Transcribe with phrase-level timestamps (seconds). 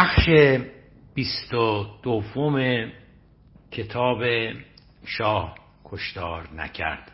[0.00, 0.28] بخش
[1.14, 2.86] بیست و دوم
[3.70, 4.22] کتاب
[5.04, 5.54] شاه
[5.84, 7.12] کشتار نکرد.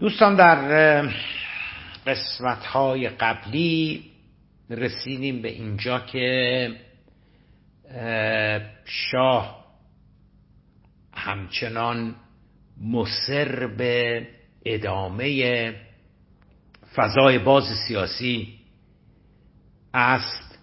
[0.00, 1.02] دوستان در
[2.06, 4.04] قسمت های قبلی
[4.70, 6.70] رسیدیم به اینجا که
[8.84, 9.64] شاه
[11.14, 12.14] همچنان
[12.82, 14.26] مصر به
[14.64, 15.74] ادامه
[16.94, 18.55] فضای باز سیاسی
[19.96, 20.58] است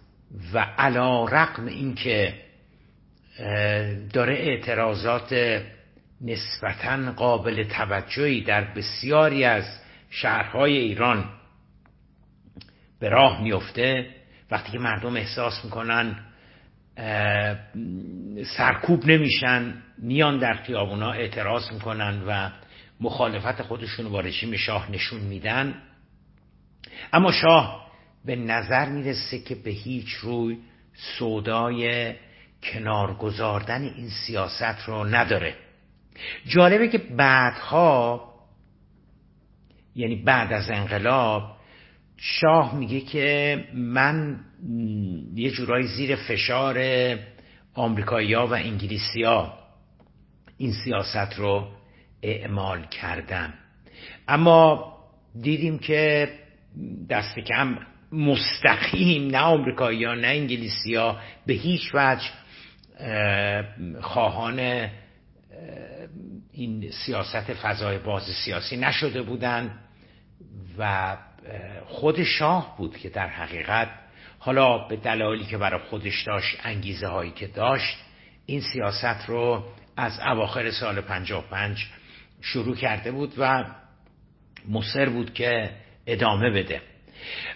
[0.54, 2.34] و علا رقم اینکه
[4.14, 5.62] داره اعتراضات
[6.22, 9.64] نسبتا قابل توجهی در بسیاری از
[10.10, 11.30] شهرهای ایران
[13.00, 14.08] به راه میفته
[14.52, 16.16] وقتی که مردم احساس می‌کنن
[18.58, 22.50] سرکوب نمیشن میان در خیابونا اعتراض می‌کنن و
[23.02, 25.82] مخالفت خودشون با رژیم شاه نشون میدن.
[27.14, 27.83] اما شاه
[28.26, 30.58] به نظر می‌رسه که به هیچ روی
[30.94, 32.14] سودای
[32.64, 35.56] کنار گذاردن این سیاست رو نداره.
[36.46, 38.34] جالبه که بعدها
[39.96, 41.58] یعنی بعد از انقلاب
[42.18, 44.40] شاه میگه که من
[45.36, 46.78] یه جورایی زیر فشار
[47.74, 49.54] آمریکایی و انگلیسی ها
[50.58, 51.68] این سیاست رو
[52.22, 53.54] اعمال کردم
[54.28, 54.94] اما
[55.42, 56.30] دیدیم که
[57.10, 57.78] دست کم
[58.14, 62.30] مستقیم نه آمریکایی ها نه انگلیسی ها به هیچ وجه
[64.02, 64.90] خواهان
[66.52, 69.80] این سیاست فضای باز سیاسی نشده بودند
[70.78, 71.18] و
[71.86, 73.90] خود شاه بود که در حقیقت
[74.40, 77.98] حالا به دلایلی که برای خودش داشت انگیزه هایی که داشت
[78.46, 79.64] این سیاست رو
[79.98, 81.86] از اواخر سال 55
[82.42, 83.66] شروع کرده بود و
[84.70, 85.70] مصر بود که
[86.08, 86.82] ادامه بده.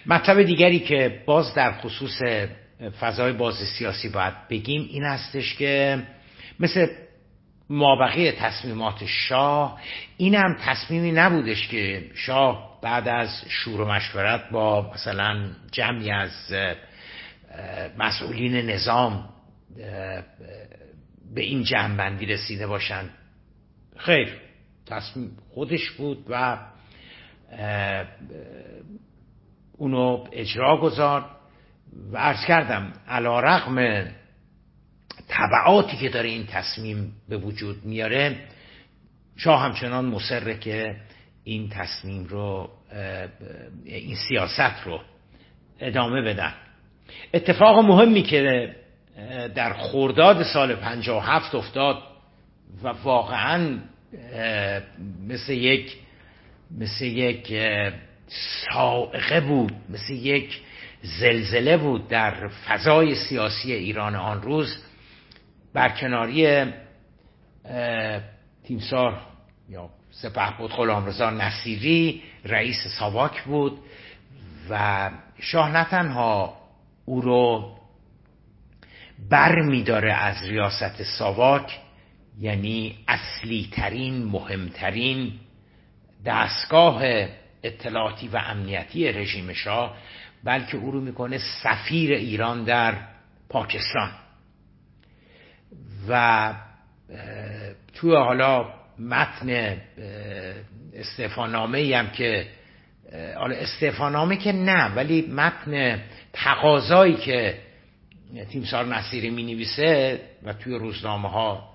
[0.06, 2.22] مطلب دیگری که باز در خصوص
[3.00, 6.02] فضای باز سیاسی باید بگیم این هستش که
[6.60, 6.86] مثل
[7.70, 9.80] مابقی تصمیمات شاه
[10.16, 16.54] این هم تصمیمی نبودش که شاه بعد از شور و مشورت با مثلا جمعی از
[17.98, 19.28] مسئولین نظام
[21.34, 23.10] به این جمعبندی رسیده باشند
[23.96, 24.32] خیر
[24.86, 26.58] تصمیم خودش بود و
[29.78, 31.24] اونو اجرا گذار
[32.12, 34.06] و عرض کردم علا رقم
[35.28, 38.36] طبعاتی که داره این تصمیم به وجود میاره
[39.36, 40.96] شاه همچنان مصره که
[41.44, 42.70] این تصمیم رو
[43.84, 45.00] این سیاست رو
[45.80, 46.52] ادامه بدن.
[47.34, 48.74] اتفاق مهمی که
[49.54, 52.02] در خورداد سال 57 افتاد
[52.82, 53.78] و واقعا
[55.28, 55.96] مثل یک
[56.78, 57.52] مثل یک
[58.28, 60.60] سائقه بود مثل یک
[61.02, 64.76] زلزله بود در فضای سیاسی ایران آن روز.
[65.74, 66.64] برکناری
[68.64, 69.20] تیمسار
[69.68, 73.78] یا سپه بود غلامرضا نصیری رئیس ساواک بود
[74.70, 75.10] و
[75.40, 76.56] شاه نه تنها
[77.04, 77.74] او رو
[79.30, 81.78] بر میداره از ریاست ساواک
[82.40, 85.32] یعنی اصلی ترین مهمترین
[86.26, 87.02] دستگاه
[87.68, 89.96] اطلاعاتی و امنیتی رژیم شاه
[90.44, 92.94] بلکه او رو می‌کنه سفیر ایران در
[93.48, 94.10] پاکستان.
[96.08, 96.54] و
[97.94, 99.76] توی حالا متن
[100.94, 102.46] استعفانامه هم که
[103.36, 106.02] حالا استعفانامه که نه ولی متن
[106.32, 107.58] تقاضایی که
[108.50, 111.74] تیمسار نصیری می نویسه و توی روزنامه ها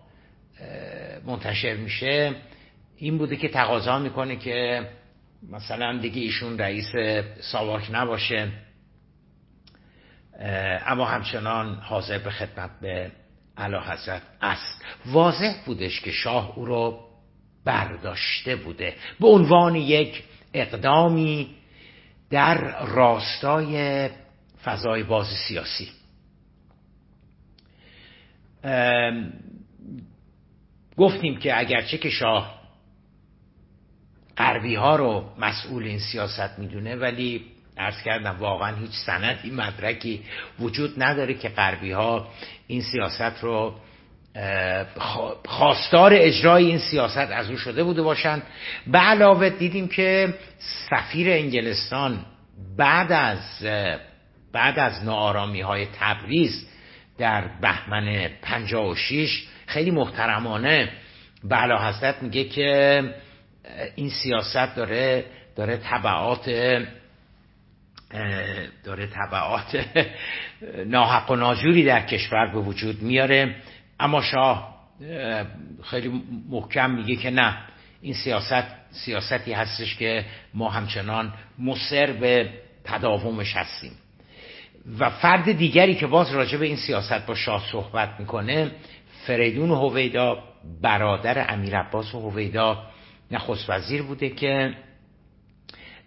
[1.25, 2.35] منتشر میشه
[2.97, 4.88] این بوده که تقاضا می‌کنه که
[5.51, 6.92] مثلا دیگه ایشون رئیس
[7.42, 8.51] ساواک نباشه
[10.86, 13.12] اما همچنان حاضر به خدمت به
[13.57, 14.86] علا حضرت است.
[15.06, 17.00] واضح بودش که شاه او رو
[17.66, 18.95] برداشته بوده.
[19.19, 20.24] به عنوان یک
[20.54, 21.56] اقدامی
[22.30, 24.10] در راستای
[24.63, 25.92] فضای باز سیاسی.
[30.98, 32.62] گفتیم که اگرچه که شاه
[34.38, 37.45] غربی ها رو مسئول این سیاست می‌دونه ولی
[37.77, 40.21] ارز کردم واقعا هیچ سندی مدرکی
[40.59, 42.27] وجود نداره که غربی ها
[42.68, 43.75] این سیاست رو
[45.45, 48.44] خواستار اجرای این سیاست از او شده بوده باشند
[48.88, 50.33] به علاوه دیدیم که
[50.89, 52.25] سفیر انگلستان
[52.77, 53.65] بعد از
[54.53, 56.68] بعد از نارامی های تبریز
[57.18, 60.89] در بهمن 56 خیلی محترمانه
[61.44, 63.03] به حضرت میگه که
[63.95, 65.25] این سیاست داره
[65.56, 66.45] داره طبعات
[68.83, 69.86] داره طبعات
[70.86, 73.56] ناحق و ناجوری در کشور به وجود میاره.
[74.00, 74.74] اما شاه
[75.83, 77.57] خیلی محکم میگه که نه
[78.01, 82.50] این سیاست سیاستی هستش که ما همچنان مصر به
[82.83, 83.92] تداومش هستیم.
[85.00, 88.71] و فرد دیگری که باز راجع به این سیاست با شاه صحبت می‌کنه
[89.27, 90.44] فریدون هویدا
[90.81, 92.83] برادر امیر عباس هویدا
[93.33, 94.74] نخست وزیر بوده که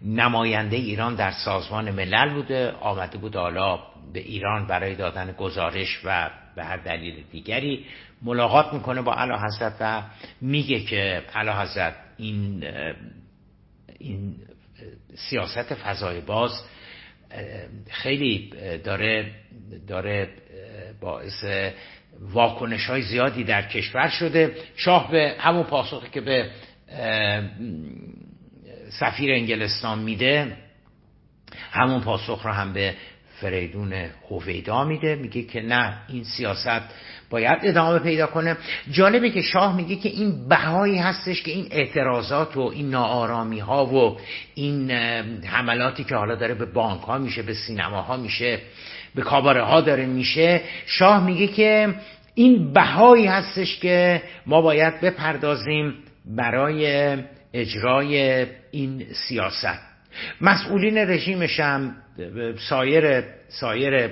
[0.01, 3.79] نماینده ایران در سازمان ملل بوده آمده بود حالا
[4.13, 7.85] به ایران برای دادن گزارش و به هر دلیل دیگری
[8.21, 10.03] ملاقات می‌کنه با علا حضرت و
[10.41, 12.63] میگه که علا حضرت این
[13.99, 14.35] این
[15.15, 16.63] سیاست فضای باز
[17.89, 18.53] خیلی
[18.83, 19.31] داره
[19.87, 20.29] داره
[21.01, 21.43] باعث
[22.21, 24.55] واکنش های زیادی در کشور شده.
[24.75, 26.49] شاه به همون پاسخی که به
[28.89, 30.57] سفیر انگلستان میده.
[31.71, 32.93] همون پاسخ رو هم به
[33.41, 33.93] فریدون
[34.29, 35.15] هویدا میده.
[35.15, 36.81] میگه که نه این سیاست
[37.29, 38.57] باید ادامه پیدا کنه.
[38.91, 43.85] جالبه که شاه میگه که این بهایی هستش که این اعتراضات و این ناآرامی ها
[43.85, 44.17] و
[44.55, 44.91] این
[45.45, 48.59] حملاتی که حالا داره به بانک ها میشه به سینما ها میشه
[49.15, 50.61] به کاباره ها داره میشه.
[50.85, 51.95] شاه میگه که
[52.35, 55.93] این بهایی هستش که ما باید بپردازیم.
[56.35, 57.17] برای
[57.53, 59.79] اجرای این سیاست.
[60.41, 61.95] مسئولین رژیمش هم
[62.69, 64.09] سایر سایر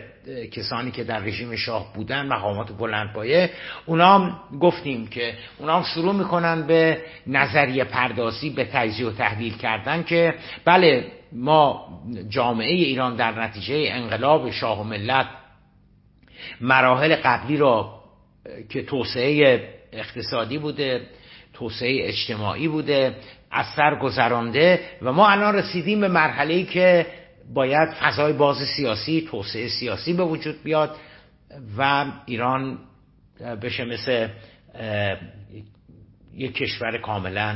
[0.52, 3.50] کسانی که در رژیم شاه بودن مقامات بلندپایه
[3.86, 9.58] اونا هم گفتیم که اونا هم شروع می‌کنن به نظریه پردازی به تجزیه و تحلیل
[9.58, 10.34] کردن که
[10.66, 11.88] بله ما
[12.30, 15.28] جامعه ایران در نتیجه انقلاب شاه و ملت
[16.62, 18.02] مراحل قبلی را
[18.70, 19.60] که توسعه
[19.94, 21.02] اقتصادی بوده
[21.56, 23.16] توسعه اجتماعی بوده
[23.52, 27.06] از سر گذرانده و ما الان رسیدیم به مرحله که
[27.54, 30.96] باید فضای باز سیاسی توسعه سیاسی به وجود بیاد
[31.78, 32.80] و ایران
[33.62, 34.28] بشه مثل
[36.34, 37.56] یک کشور کاملا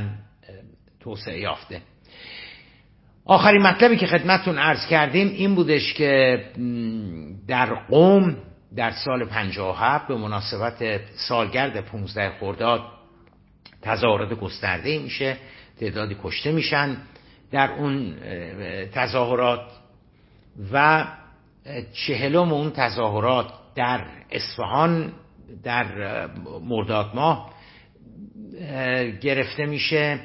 [1.00, 1.80] توسعه یافته.
[3.24, 6.44] آخرین مطلبی که خدمتون عرض کردیم این بودش که
[7.48, 8.36] در قوم
[8.76, 12.80] در سال 57 به مناسبت سالگرد 15 خرداد
[13.82, 15.36] تظاهرات گسترده میشه
[15.80, 16.96] تعدادی کشته میشن
[17.50, 18.16] در اون
[18.92, 19.60] تظاهرات
[20.72, 21.06] و
[21.92, 24.00] چهلم اون تظاهرات در
[24.30, 25.12] اصفهان
[25.62, 25.86] در
[26.62, 27.54] مرداد ماه
[29.20, 30.20] گرفته میشه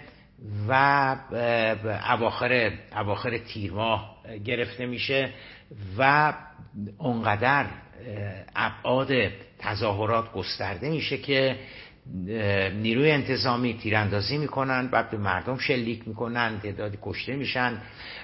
[0.68, 1.16] و
[2.10, 4.16] اواخر اواخر تیر ماه
[4.46, 5.30] گرفته میشه
[5.98, 6.34] و
[6.98, 7.66] اونقدر
[8.56, 9.12] ابعاد
[9.60, 11.56] تظاهرات گسترده میشه که
[12.74, 17.82] نیروی انتظامی تیراندازی می‌کنن بعد به مردم شلیک می‌کنن تعدادی کشته میشن.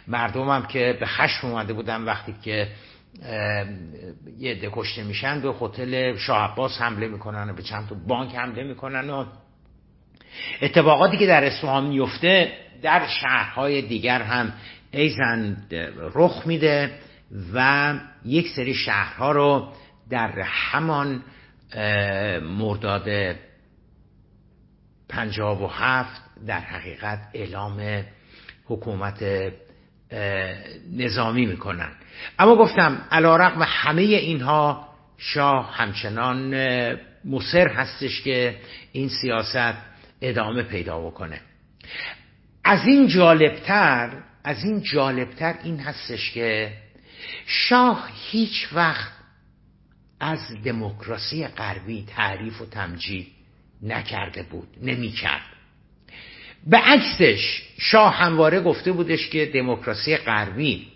[0.08, 2.68] مردم هم که به خشم اومده بودن وقتی که
[4.38, 8.36] یه عده کشته میشن به هتل شاه عباس حمله می‌کنن و به چند تا بانک
[8.36, 9.26] حمله می‌کنن و
[10.62, 12.52] اتفاقاتی که در اصفهان میفته
[12.82, 14.54] در شهرهای دیگر هم
[14.92, 15.58] ایزن
[16.16, 16.92] رخ میده
[17.54, 17.94] و
[18.26, 19.68] یک سری شهرها رو
[20.10, 21.24] در همان
[22.42, 23.36] مرداد
[25.12, 28.04] پنجاب و هفت در حقیقت اعلام
[28.66, 29.24] حکومت
[30.92, 31.92] نظامی می‌کنن.
[32.40, 34.88] اما گفتم علا رقم همه اینها
[35.18, 36.56] شاه همچنان
[37.26, 38.58] مصر هستش که
[38.92, 39.74] این سیاست
[40.22, 41.42] ادامه پیدا بکنه.
[42.64, 44.10] از این جالبتر
[44.44, 46.74] از این جالبتر این هستش که
[47.46, 49.12] شاه هیچ وقت
[50.20, 53.41] از دموکراسی غربی تعریف و تمجید
[53.84, 55.42] نکرده بود نمی‌کرد.
[56.68, 60.88] به عکسش شاه همواره گفته بودش که دموکراسی غربی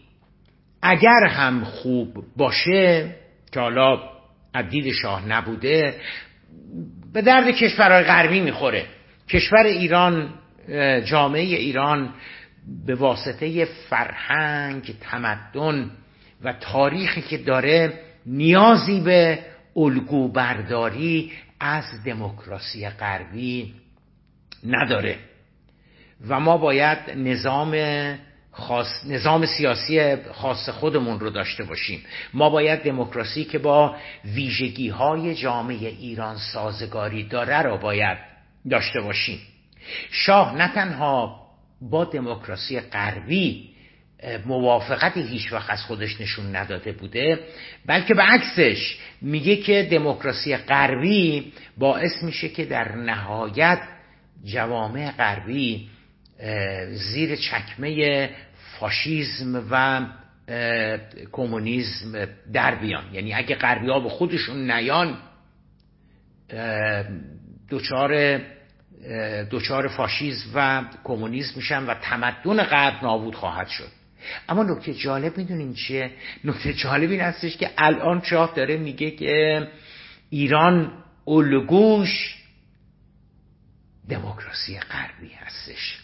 [0.81, 3.15] اگر هم خوب باشه
[3.51, 3.99] که حالا
[4.69, 5.95] دید شاه نبوده
[7.13, 8.85] به درد کشورهای غربی می‌خوره.
[9.29, 10.33] کشور ایران
[11.05, 12.13] جامعه ایران
[12.85, 15.91] به واسطه فرهنگ تمدن
[16.43, 17.93] و تاریخی که داره
[18.25, 19.39] نیازی به
[19.75, 23.73] الگو برداری از دموکراسی غربی
[24.63, 25.17] نداره.
[26.27, 27.75] و ما باید نظام
[28.51, 32.03] خاص، نظام سیاسی خاص خودمون رو داشته باشیم.
[32.33, 33.95] ما باید دموکراسی که با
[34.25, 38.17] ویژگی های جامعه ایران سازگاری داره رو باید
[38.69, 39.39] داشته باشیم.
[40.11, 41.45] شاه نه تنها
[41.81, 43.74] با دموکراسی غربی
[44.45, 47.39] موافقتی هیچ وقت از خودش نشون نداده بوده
[47.85, 53.79] بلکه به عکسش میگه که دموکراسی غربی باعث میشه که در نهایت
[54.45, 55.89] جوامع غربی
[56.91, 58.29] زیر چکمه
[58.79, 60.05] فاشیزم و
[61.31, 63.13] کمونیسم در بیان.
[63.13, 65.17] یعنی اگه غربی ها به خودشون نیان
[67.69, 68.41] دوچار
[69.49, 74.04] دوچار فاشیزم و کمونیسم میشن و تمدن غرب نابود خواهد شد.
[74.49, 76.11] اما نکته جالب می‌دونین چیه؟
[76.43, 79.67] نکته جالب این هستش که الان شاه داره میگه که
[80.29, 80.91] ایران
[81.27, 82.35] الگوش
[84.09, 85.99] دموکراسی غربی هستش.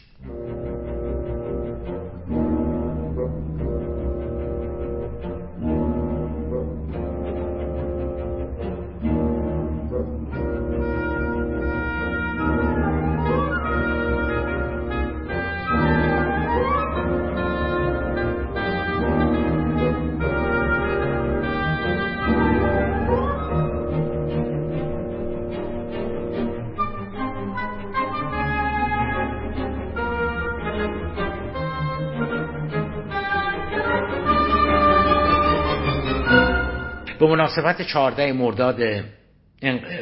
[37.52, 38.76] مناسبت 14 مرداد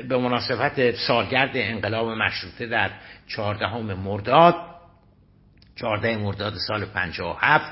[0.07, 2.91] به مناسبت سالگرد انقلاب مشروطه در
[3.27, 4.55] 14 مرداد
[5.75, 7.65] 14 مرداد سال 57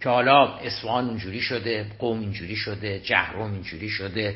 [0.00, 4.34] که حالا اصفهان اینجوری شده قوم اینجوری شده جهروم اینجوری شده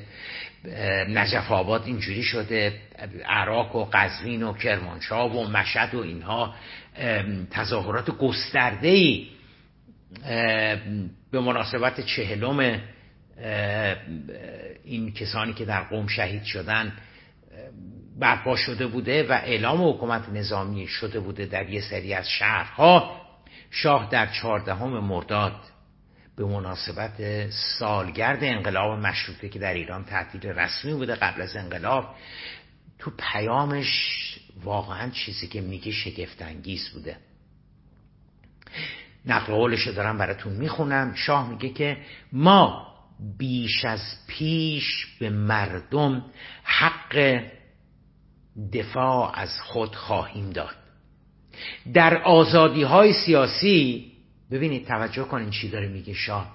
[1.09, 2.73] نجف آباد اینجوری شده
[3.27, 6.55] عراق و قزوین و کرمانشاه و مشهد و اینها
[7.51, 9.29] تظاهرات گسترده ای
[11.31, 12.81] به مناسبت چهلم
[14.85, 16.93] این کسانی که در قوم شهید شدن
[18.19, 23.21] برپا شده بوده و اعلام حکومت نظامی شده بوده در یه سری از شهرها.
[23.71, 25.61] شاه در چهاردهم مرداد
[26.37, 32.15] به مناسبت سالگرد انقلاب مشروطه که در ایران تعطیل رسمی بوده قبل از انقلاب
[32.99, 33.89] تو پیامش
[34.65, 37.17] واقعا چیزی که میگه شگفتانگیز بوده.
[39.27, 41.15] نقل قولش دارم براتون می‌خونم.
[41.15, 41.97] شاه میگه که
[42.33, 42.92] ما
[43.39, 46.25] بیش از پیش به مردم
[46.65, 47.41] حق
[48.73, 50.75] دفاع از خود خواهیم داد.
[51.95, 54.13] در آزادی های سیاسی
[54.51, 56.53] ببینید توجه کنین چی داره میگه شاه.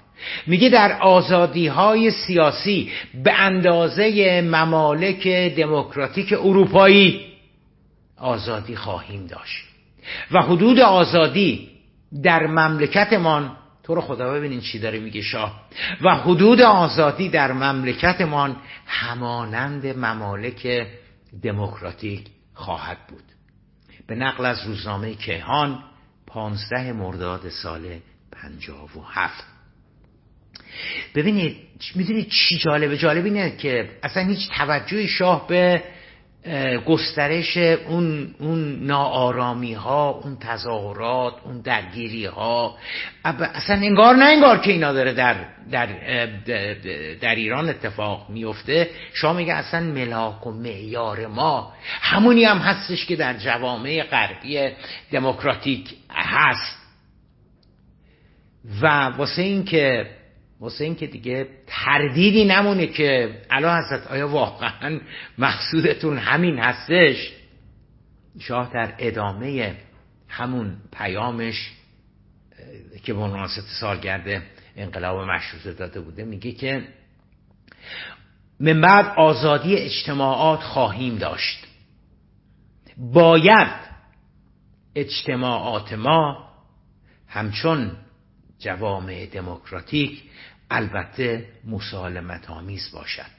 [0.48, 2.92] میگه در آزادی های سیاسی
[3.24, 7.26] به اندازه ممالک دموکراتیک اروپایی
[8.18, 9.64] آزادی خواهیم داشت.
[10.32, 11.70] و حدود آزادی
[12.24, 15.62] در مملکتمان تو رو خدا ببینین چی داره میگه شاه.
[16.02, 20.88] و حدود آزادی در مملکتمان همانند ممالک
[21.44, 23.24] دموکراتیک خواهد بود.
[24.08, 25.84] به نقل از روزنامه کهان
[26.28, 28.00] پانزده مرداد سال
[28.32, 29.44] پنجاه و هفت.
[31.16, 31.58] ببینید
[31.96, 35.84] می‌دونید چی جالبه؟ جالب اینه که اصلا هیچ توجه شاه به
[36.86, 42.78] گسترش اون, اون ناآرامی ها اون تظاهرات اون درگیری ها
[43.26, 45.36] اصلا انگار نه انگار که اینا داره در,
[45.72, 45.88] در,
[47.22, 53.16] در ایران اتفاق میفته شما میگه اصلا ملاک و معیار ما همونی هم هستش که
[53.16, 54.70] در جوامع غربی
[55.12, 56.78] دموکراتیک هست.
[58.82, 60.17] و واسه این که
[60.60, 65.00] واسه این که دیگه تردیدی نمونه که الان حضرت آیا واقعا
[65.38, 67.34] مقصودتون همین هستش.
[68.40, 69.76] شاه در ادامه
[70.28, 71.72] همون پیامش
[73.04, 74.44] که به مناسبت سالگرد
[74.76, 76.88] انقلاب مشروطه داده بوده میگه که
[78.60, 81.68] من بعد آزادی اجتماعات خواهیم داشت.
[82.98, 83.88] باید
[84.96, 86.50] اجتماعات ما
[87.28, 87.92] همچون
[88.60, 90.24] جوامع دموکراتیک
[90.72, 93.32] البته مسالمت آمیز باشد.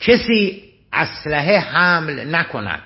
[0.00, 2.82] کسی اسلحه حمل نکند.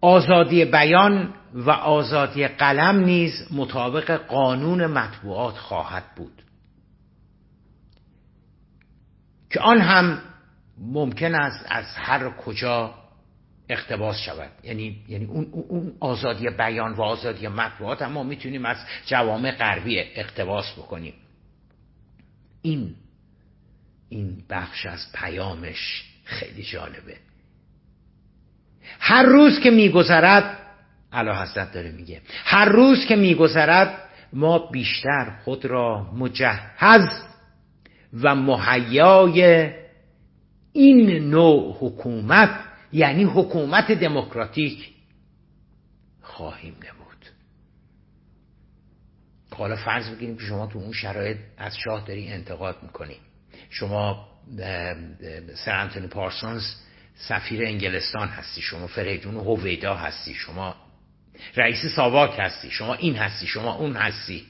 [0.00, 6.42] آزادی بیان و آزادی قلم نیز مطابق قانون مطبوعات خواهد بود.
[9.50, 10.18] که آن هم
[10.78, 12.94] ممکن است از هر کجا
[13.68, 14.50] اقتباس شود.
[14.62, 19.98] یعنی یعنی اون, اون آزادی بیان و آزادی مطبوعات هم ما می‌تونیم از جوامع غربی
[19.98, 21.14] اقتباس بکنیم.
[22.62, 22.94] این
[24.08, 27.16] این بخش از پیامش خیلی جالبه.
[29.00, 30.58] هر روز که میگذرد
[31.12, 33.98] علا حضرت داره میگه هر روز که میگذرد
[34.32, 37.08] ما بیشتر خود را مجهز
[38.12, 39.70] و مهیای
[40.72, 44.88] این نوع حکومت یعنی حکومت دموکراتیک
[46.22, 47.08] خواهیم نمود
[49.56, 53.16] حالا فرض بگیریم که شما تو اون شرایط از شاه داری انتقاد می‌کنی.
[53.70, 54.28] شما
[55.54, 56.62] سر انتونی پارسونز
[57.14, 60.76] سفیر انگلستان هستی شما فریدون هویدا هستی شما
[61.56, 64.46] رئیس ساواک هستی شما این هستی شما اون هستی.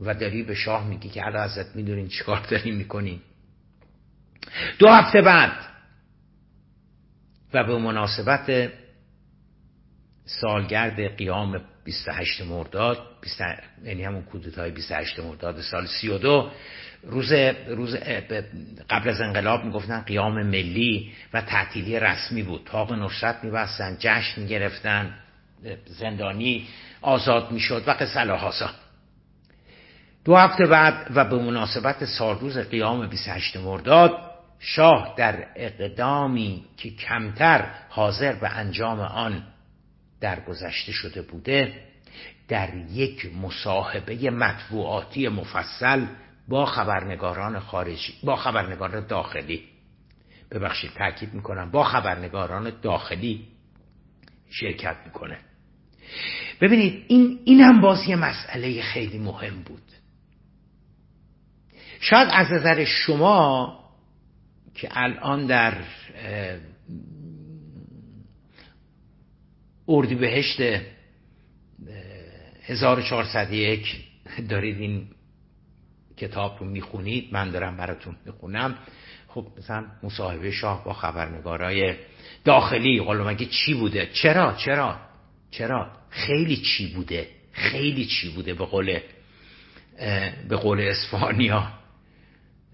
[0.00, 3.20] و داری به شاه میگی که علا حضرت می‌دونین چیکار داریم می‌کنین
[4.78, 5.71] دو هفته بعد
[7.54, 8.72] و به مناسبت
[10.24, 12.98] سالگرد قیام 28 مرداد
[13.84, 16.50] یعنی همون کودتای 28 مرداد سال 32
[17.02, 17.32] روز
[17.68, 17.96] روز
[18.90, 22.62] قبل از انقلاب می‌گفتن قیام ملی و تعطیلی رسمی بود.
[22.64, 25.14] تاق نصرت میبستن جشن می‌گرفتن
[25.86, 26.68] زندانی
[27.00, 28.24] آزاد می‌شد و قصه
[30.24, 34.31] دو هفته بعد و به مناسبت سالروز قیام 28 مرداد
[34.64, 39.42] شاه در اقدامی که کمتر حاضر به انجام آن
[40.20, 41.82] درگذشته شده بوده
[42.48, 46.06] در یک مصاحبه مطبوعاتی مفصل
[46.48, 49.64] با خبرنگاران خارجی با خبرنگاران داخلی.
[50.50, 53.48] ببخشید تاکید می‌کنم با خبرنگاران داخلی
[54.50, 55.38] شرکت می‌کنه.
[56.60, 59.82] ببینید این این هم باز یه مسئله خیلی مهم بود.
[62.00, 63.81] شاید از نظر شما
[64.74, 65.74] که الان در
[69.88, 70.60] اردیبهشت
[72.62, 74.04] 1401
[74.48, 75.06] دارید این
[76.16, 77.28] کتاب رو می‌خونید.
[77.32, 78.78] من دارم براتون می‌خونم.
[79.28, 81.94] خب مثلا مصاحبه شاه با خبرنگارای
[82.44, 83.00] داخلی.
[83.00, 85.00] قول مگه چی بوده؟ چرا؟ چرا؟
[85.50, 88.98] چرا؟ خیلی چی بوده؟ خیلی چی بوده به قول
[90.48, 91.72] به قول اسفانیا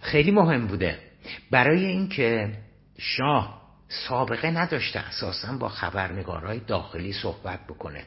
[0.01, 1.08] خیلی مهم بوده.
[1.51, 2.53] برای اینکه
[2.99, 8.03] شاه سابقه نداشته اساسا با خبرنگارای داخلی صحبت بکنه.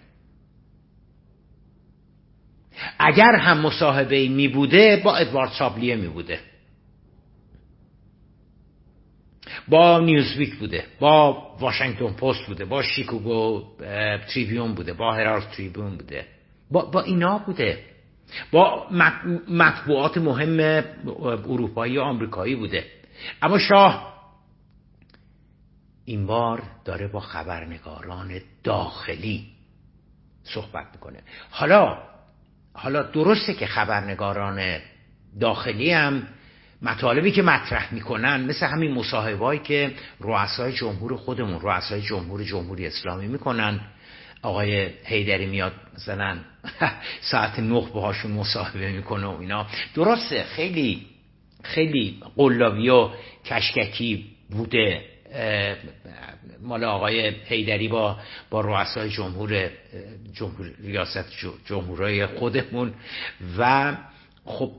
[2.99, 6.39] اگر هم مصاحبه می بوده با ادوارد سابلیه می بوده.
[9.67, 13.63] با نیوزویک بوده با واشنگتن پست بوده با شیکوگو
[14.33, 16.25] تریبیون بوده با هرالد تریبیون بوده.
[16.71, 17.85] با, با اینا بوده.
[18.51, 18.87] با
[19.49, 20.83] مطبوعات مهم
[21.25, 22.85] اروپایی و آمریکایی بوده.
[23.41, 24.11] اما شاه
[26.05, 29.47] این بار داره با خبرنگاران داخلی
[30.43, 31.19] صحبت می‌کنه.
[31.49, 31.97] حالا
[32.73, 34.79] حالا درسته که خبرنگاران
[35.39, 36.27] داخلی هم
[36.81, 43.27] مطالبی که مطرح می‌کنن مثل همین مصاحبهایی که رؤسای جمهور خودمون رؤسای جمهور جمهوری اسلامی
[43.27, 43.79] می‌کنن.
[44.41, 46.37] آقای هیدری میاد مثلا
[47.31, 49.67] ساعت نه باهاشون مصاحبه می‌کنه و اینا.
[49.93, 51.07] درسته خیلی
[51.63, 53.09] خیلی قلابی و
[53.45, 55.01] کشککی بوده
[56.61, 58.17] مال آقای حیدری با
[58.49, 59.69] با رؤسای جمهور
[60.33, 61.25] جمهور ریاست
[61.65, 62.93] جمهورای خودمون
[63.57, 63.93] و
[64.45, 64.71] خب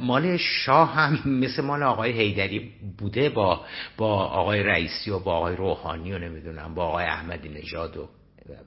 [0.00, 3.64] مال شاه هم مثل مال آقای حیدری بوده با
[3.96, 8.08] با آقای رئیسی و با آقای روحانی و نمی‌دونم با آقای احمدی نژاد و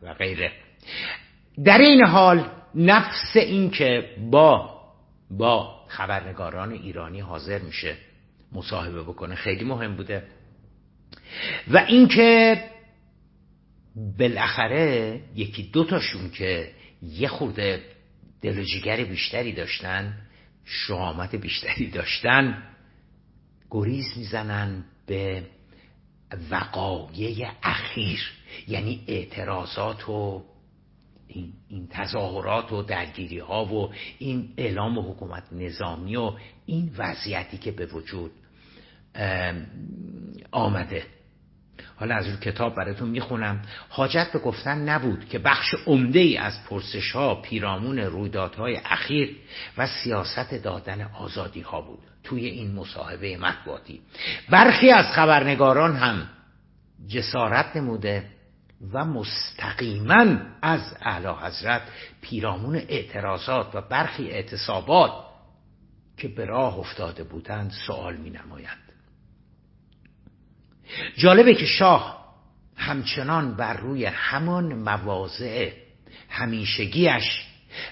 [0.03, 0.51] و غیره.
[1.65, 4.81] در این حال نفس این که با
[5.31, 7.97] با خبرنگاران ایرانی حاضر میشه
[8.51, 9.35] مصاحبه بکنه.
[9.35, 10.23] خیلی مهم بوده.
[11.67, 12.63] و اینکه
[14.19, 17.83] بالاخره یکی دوتاشون که یه خورده
[18.41, 18.63] دل
[19.03, 20.17] بیشتری داشتن
[20.65, 22.63] شهامت بیشتری داشتن
[23.71, 25.43] گریز می‌زنن به
[26.51, 28.31] وقایع اخیر
[28.67, 30.43] یعنی اعتراضات و
[31.33, 36.31] این, این تظاهرات و درگیری ها و این اعلام حکومت نظامی و
[36.65, 38.31] این وضعیتی که به وجود
[40.51, 41.03] آمده.
[41.95, 43.61] حالا از اون کتاب براتون می‌خونم.
[43.89, 49.35] حاجت به گفتن نبود که بخش عمده ای از پرسش ها پیرامون رویدادهای اخیر
[49.77, 51.99] و سیاست دادن آزادی ها بود.
[52.23, 54.01] توی این مصاحبه مطبوعاتی.
[54.49, 56.29] برخی از خبرنگاران هم
[57.07, 58.23] جسارت نموده
[58.93, 61.81] و مستقیما از اعلی حضرت
[62.21, 65.11] پیرامون اعتراضات و برخی اعتصابات
[66.17, 68.77] که به راه افتاده بودند سوال می نمایند
[71.17, 72.21] جالبه که شاه
[72.75, 75.71] همچنان بر روی همان مواضع
[76.29, 77.45] همیشگیش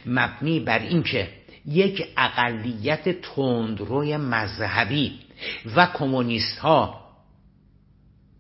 [0.06, 1.30] مبنی بر اینکه
[1.65, 5.19] یک اقلیت تندروی مذهبی
[5.75, 7.09] و کمونیست ها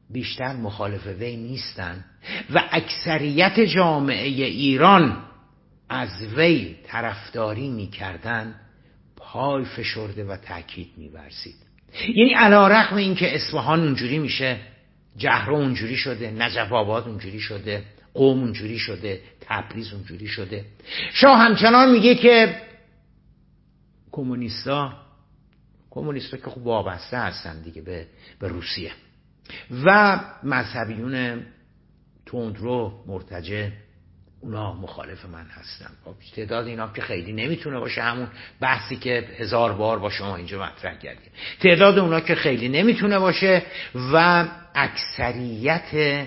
[0.09, 2.05] بیشتر مخالف وی نیستند
[2.53, 5.17] و اکثریت جامعه ایران
[5.89, 8.55] از وی طرفداری می‌کردند
[9.17, 11.55] پای فشرده و تاکید میورزید.
[12.15, 14.57] یعنی علا رقم این که اصفهان اونجوری میشه
[15.17, 20.65] جهرو اونجوری شده نجف آباد اونجوری شده قوم اونجوری شده تبریز اونجوری شده.
[21.13, 22.61] شاه همچنان میگه که
[24.11, 24.93] کمونیستا
[25.89, 28.07] کمونیستا که خوب وابسته هستن دیگه به,
[28.39, 28.91] به روسیه.
[29.85, 31.45] و مذهبیون
[32.25, 33.71] تندرو مرتجه
[34.41, 35.89] اونا مخالف من هستن.
[36.05, 38.27] خب، تعداد اینا که خیلی نمی‌تونه باشه همون
[38.59, 41.31] بحثی که هزار بار با شما اینجا مطرح کردیم.
[41.59, 43.63] تعداد اونا که خیلی نمی‌تونه باشه
[44.13, 46.25] و اکثریت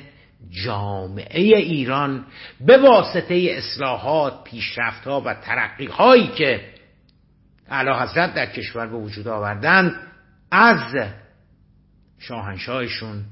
[0.51, 2.25] جامعه ایران
[2.61, 6.61] به واسطه اصلاحات پیشرفتها و ترقی هایی که
[7.69, 10.01] اعلی حضرت در کشور به وجود آوردن
[10.51, 10.97] از
[12.23, 13.25] شاهنشاهشون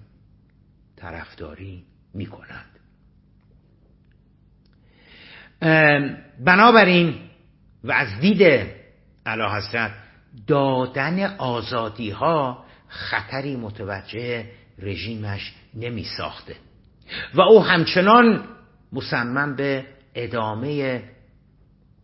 [0.96, 2.70] طرفداری می‌کنند.
[6.44, 7.14] بنابراین
[7.84, 8.42] و از دید
[9.26, 9.92] اعلی حضرت
[10.46, 16.56] دادن آزادی ها خطری متوجه رژیمش نمی ساخته
[17.34, 18.44] و او همچنان
[18.92, 21.02] مصمم به ادامه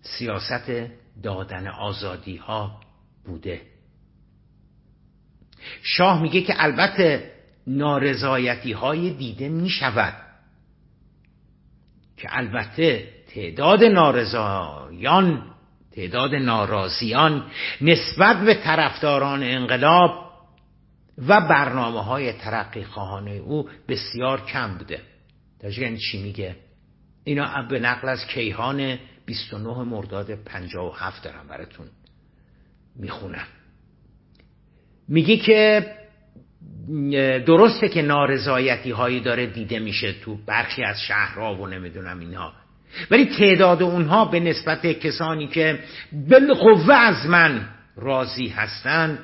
[0.02, 0.70] سیاست
[1.22, 2.80] دادن آزادی ها
[3.24, 3.75] بوده.
[5.82, 7.32] شاه میگه که البته
[7.66, 10.14] نارضایتی های دیده می شود
[12.16, 15.42] که البته تعداد نارضایان
[15.92, 17.46] تعداد ناراضیان
[17.80, 20.26] نسبت به طرفداران انقلاب
[21.18, 25.00] و برنامه های ترقی خواهانه او بسیار کم بوده.
[25.78, 26.56] یعنی چی میگه؟
[27.24, 31.86] اینا به نقل از کیهان 29 مرداد 57 دارم براتون
[32.96, 33.46] می‌خونم.
[35.08, 35.86] میگه که
[37.46, 42.52] درسته که نارضایتی هایی داره دیده میشه تو برخی از شهرها و نمی‌دونم اینها.
[43.10, 45.78] ولی تعداد اونها به نسبت کسانی که
[46.12, 49.18] بالقوه از من راضی هستند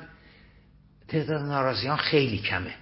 [1.08, 2.74] تعداد ناراضیان خیلی کمه.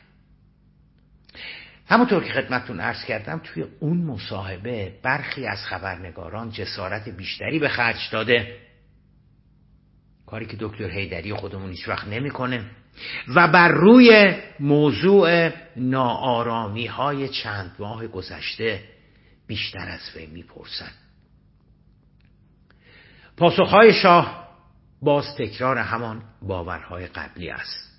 [1.89, 8.09] همونطور که خدمتتون عرض کردم توی اون مصاحبه برخی از خبرنگاران جسارت بیشتری به خرج
[8.13, 8.57] داده.
[10.27, 12.65] کاری که دکتر هیدری خودمون هیچ وقت نمی‌کنه.
[13.29, 18.85] و بر روی موضوع ناآرامی های چند ماه گذشته
[19.47, 20.95] بیشتر از وی می‌پرسند
[23.37, 24.49] پاسخهای شاه
[25.03, 27.91] باز تکرار همان باورهای قبلی است.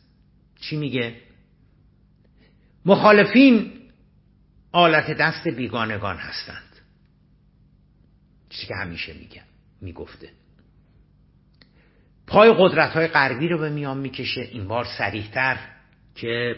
[0.62, 1.16] چی میگه؟
[2.86, 3.74] مخالفین
[4.72, 6.76] آلت دست بیگانگان هستند.
[8.50, 9.44] چیزی که همیشه میگه
[9.82, 10.30] می‌گفته.
[12.32, 14.42] پای قدرت های غربی رو به میان می‌کشه.
[14.42, 15.58] این بار سریحتر
[16.16, 16.56] که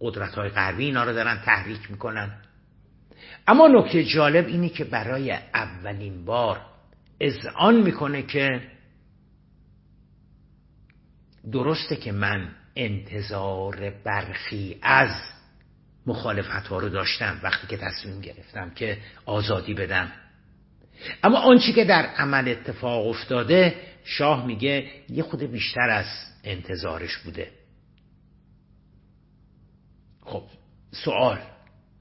[0.00, 2.30] قدرت های غربی اینا رو دارن تحریک می‌کنن.
[3.46, 6.60] اما نکته جالب اینه که برای اولین بار
[7.20, 8.60] اذعان می‌کنه که
[11.52, 15.10] درسته که من انتظار برخی از
[16.06, 20.12] مخالفت ها رو داشتم وقتی که تصمیم گرفتم که آزادی بدم.
[21.22, 23.74] اما آنچه که در عمل اتفاق افتاده
[24.06, 26.06] شاه میگه یه خود بیشتر از
[26.44, 27.50] انتظارش بوده.
[30.24, 30.42] خب
[30.90, 31.38] سوال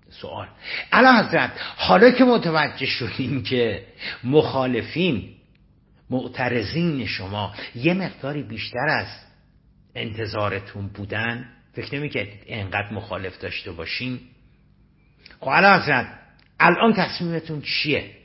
[0.10, 0.48] سوال.
[0.92, 3.88] الان حضرت حالا که متوجه شدیم که
[4.24, 5.30] مخالفین
[6.10, 9.08] معترضین شما یه مقداری بیشتر از
[9.96, 14.20] انتظارتون بودن فکر نمی که انقدر مخالف داشته باشین؟
[15.40, 16.20] خب الان حضرت
[16.60, 18.25] الان تصمیمتون چیه؟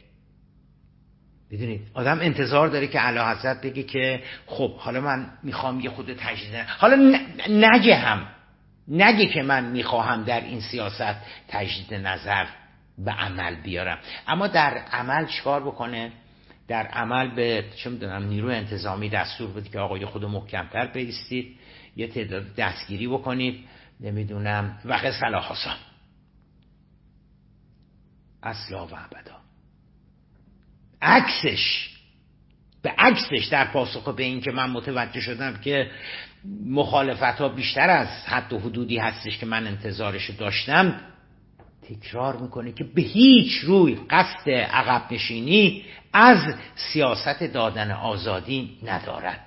[1.51, 6.15] بدونید آدم انتظار داره که علا حضرت بگه که خب حالا من می‌خوام یه خود
[6.15, 8.27] تجدید حالا نگه هم.
[8.89, 11.17] نگه که من می‌خواهم در این سیاست
[11.49, 12.47] تجدید نظر
[12.99, 13.99] به عمل بیارم.
[14.27, 16.13] اما در عمل چکار بکنه؟
[16.69, 21.57] در عمل به چه می‌دونم نیروی انتظامی دستور بده که آقای خود محکمتر بیستید
[21.97, 23.65] یه تعداد دستگیری بکنید.
[24.01, 24.79] نمی‌دونم.
[24.85, 25.77] وقت صلاح حسان
[28.43, 29.40] اصلا و ابدا.
[31.03, 31.91] عکسش
[32.83, 35.91] به عکسش در پاسخ به این که من متوجه شدم که
[36.67, 41.01] مخالفت ها بیشتر از حد و حدودی هستش که من انتظارش داشتم
[41.89, 49.41] تکرار می‌کنه که به هیچ روی قصد عقب نشینی از سیاست دادن آزادی ندارد.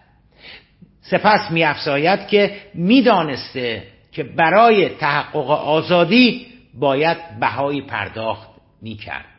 [1.02, 8.50] سپس میافزاید که می‌دانسته که برای تحقق آزادی باید بهایی پرداخت
[8.82, 9.33] می‌کرد.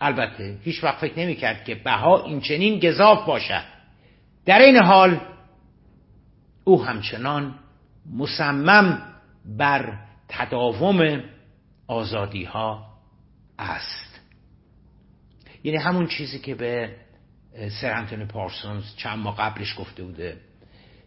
[0.00, 3.64] البته هیچ وقت فکر نمی‌کرد که بها این چنین گذاف باشد.
[4.44, 5.20] در این حال
[6.64, 7.54] او همچنان
[8.16, 9.02] مصمم
[9.58, 11.20] بر تداوم
[11.86, 12.86] آزادی ها
[13.58, 14.20] است.
[15.64, 16.96] یعنی همون چیزی که به
[17.80, 20.36] سر پارسونز چند ماه قبلش گفته بوده.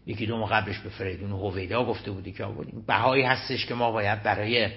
[0.06, 2.46] یکی دو ماه قبلش به فریدون هویدا گفته بودی که
[2.86, 4.70] بهایی هستش که ما باید برای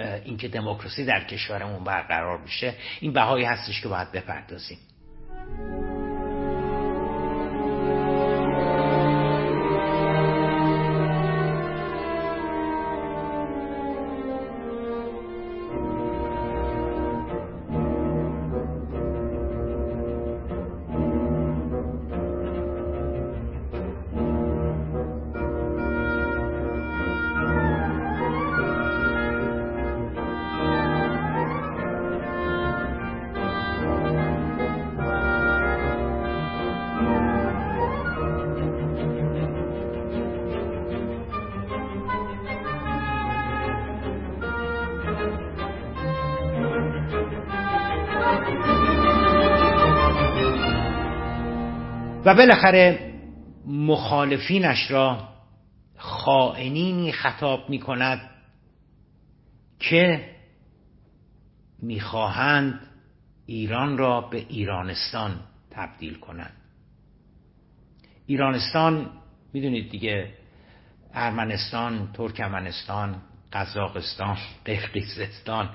[0.00, 4.78] اینکه دموکراسی در کشورمون برقرار بشه این بهایی هستش که باید بپردازیم.
[52.36, 53.12] بالاخره
[53.66, 55.28] مخالفینش را
[55.96, 58.30] خائنینی خطاب می کند
[59.80, 60.30] که
[61.82, 62.80] می‌خواهند
[63.46, 66.56] ایران را به ایرانستان تبدیل کنند.
[68.26, 69.10] ایرانستان
[69.52, 70.30] می‌دونید دیگه
[71.14, 73.16] ارمنستان ترکمنستان
[73.52, 75.70] قزاقستان قرقیزستان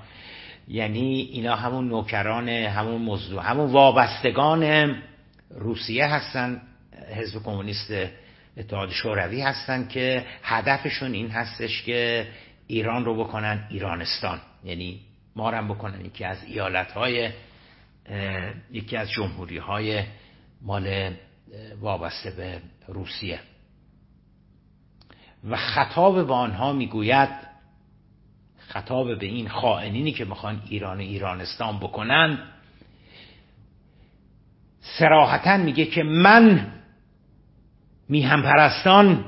[0.68, 4.64] یعنی اینا همون نوکران همون مزدو همون وابستگان
[5.56, 6.62] روسیه هستن
[7.16, 7.94] حزب کمونیست
[8.58, 12.28] اتحاد شوروی هستن که هدفشون این هستش که
[12.68, 14.42] ایران رو بکنن ایرانستان.
[14.64, 15.02] یعنی
[15.36, 16.06] مارم بکنن.
[16.06, 17.32] یکی از ایالت های
[18.72, 20.04] یکی از جمهوری های
[20.62, 21.14] مال
[21.82, 23.40] وابسته به روسیه.
[25.50, 27.30] و خطاب به آنها می‌گوید
[28.58, 32.40] خطاب به این خائنینی که می‌خوان ایران و ایرانستان بکنن
[34.82, 36.68] سراحتا میگه که من
[38.10, 39.26] میهم پرستان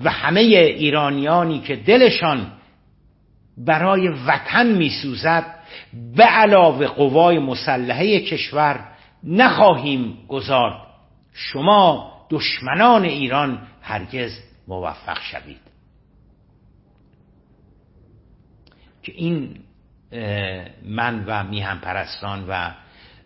[0.00, 2.52] و همه ایرانیانی که دلشان
[3.58, 5.54] برای وطن میسوزد
[6.16, 8.88] به علاوه قوای مسلحه کشور
[9.24, 10.86] نخواهیم گذارد
[11.32, 14.30] شما دشمنان ایران هرگز
[14.68, 15.60] موفق شوید.
[19.02, 19.60] که این
[20.84, 22.70] من و میهم پرستان و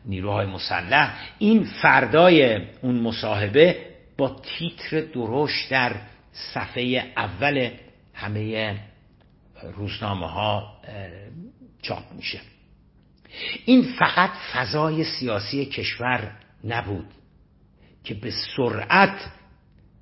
[0.06, 3.86] نیروهای مسلح این فردای اون مصاحبه
[4.16, 5.96] با تیتر درشت در
[6.32, 7.70] صفحه اول
[8.14, 8.76] همه
[9.62, 10.76] روزنامه ها
[11.82, 12.40] چاپ میشه.
[13.64, 16.32] این فقط فضای سیاسی کشور
[16.64, 17.06] نبود
[18.04, 19.30] که به سرعت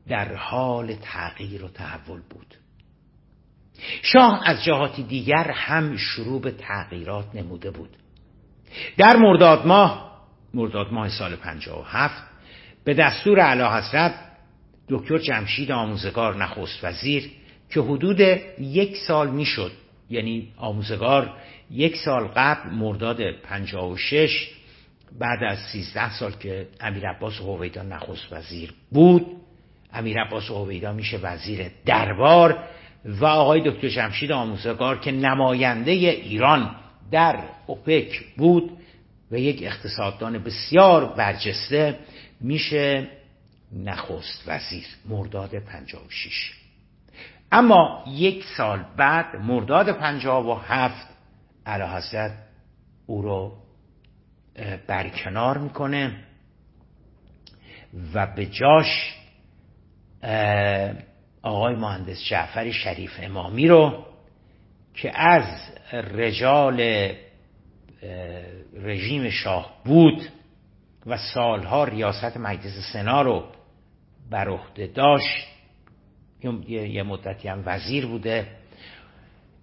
[0.09, 2.55] در حال تغییر و تحول بود.
[4.03, 7.97] شاه از جهات دیگر هم شروع به تغییرات نموده بود.
[8.97, 10.11] در مرداد ماه
[10.55, 12.23] مرداد ماه سال 57
[12.85, 14.15] به دستور اعلی حضرت
[14.89, 17.31] دکتر جمشید آموزگار نخست وزیر
[17.71, 18.21] که حدود
[18.59, 19.73] یک سال می‌شد
[20.11, 21.33] یعنی آموزگار
[21.71, 24.49] یک سال قبل مرداد 56
[25.19, 29.27] بعد از 13 سال که امیر عباس هویدا نخست وزیر بود
[29.93, 32.59] امیر عباس هویدا میشه وزیر دربار
[33.05, 36.77] و آقای دکتر جمشید آموزگار که نماینده ایران
[37.11, 38.79] در اوپک بود
[39.31, 41.99] و یک اقتصاددان بسیار برجسته
[42.41, 43.09] میشه
[43.73, 46.53] نخست وزیر مرداد 56
[47.53, 51.09] اما یک سال بعد مرداد 57
[51.67, 52.33] علا حضرت
[53.07, 53.53] او رو
[54.87, 56.17] برکنار می‌کنه
[58.15, 59.17] و به جاش
[61.43, 64.07] آقای مهندس جعفر شریف امامی رو
[64.95, 67.11] که از رجال
[68.75, 70.23] رژیم شاه بود
[71.07, 73.45] و سالها ریاست مجلس سنا رو
[74.31, 75.47] بر عهده داشت.
[76.69, 78.47] یه مدتی هم وزیر بوده.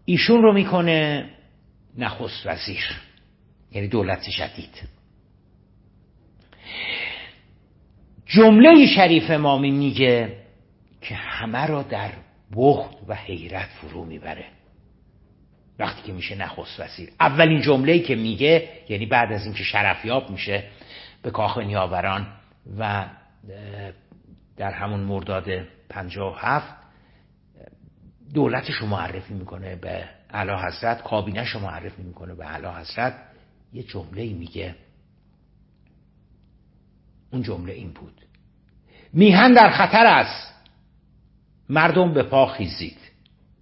[0.05, 1.29] ایشون رو می‌کنه
[1.97, 2.83] نخست وزیر
[3.71, 4.89] یعنی دولت جدید.
[8.25, 10.37] جمله شریف امامی میگه
[11.01, 12.11] که همه را در
[12.55, 14.45] بخت و حیرت فرو می‌بره.
[15.79, 17.09] وقتی که میشه نخست وزیر.
[17.19, 20.63] اولین جمله که میگه یعنی بعد از اینکه شرفیاب میشه
[21.21, 22.27] به کاخ نیاوران
[22.77, 23.05] و
[24.57, 25.47] در همون مرداد
[26.37, 26.77] هفت
[28.33, 33.13] دولتش رو معرفی می‌کنه به اعلی حضرت کابینش رو معرفی می‌کنه به اعلی حضرت.
[33.73, 34.75] یه جمله میگه.
[37.31, 38.21] اون جمله این بود.
[39.13, 40.53] میهن در خطر است.
[41.69, 42.97] مردم به پا خیزید.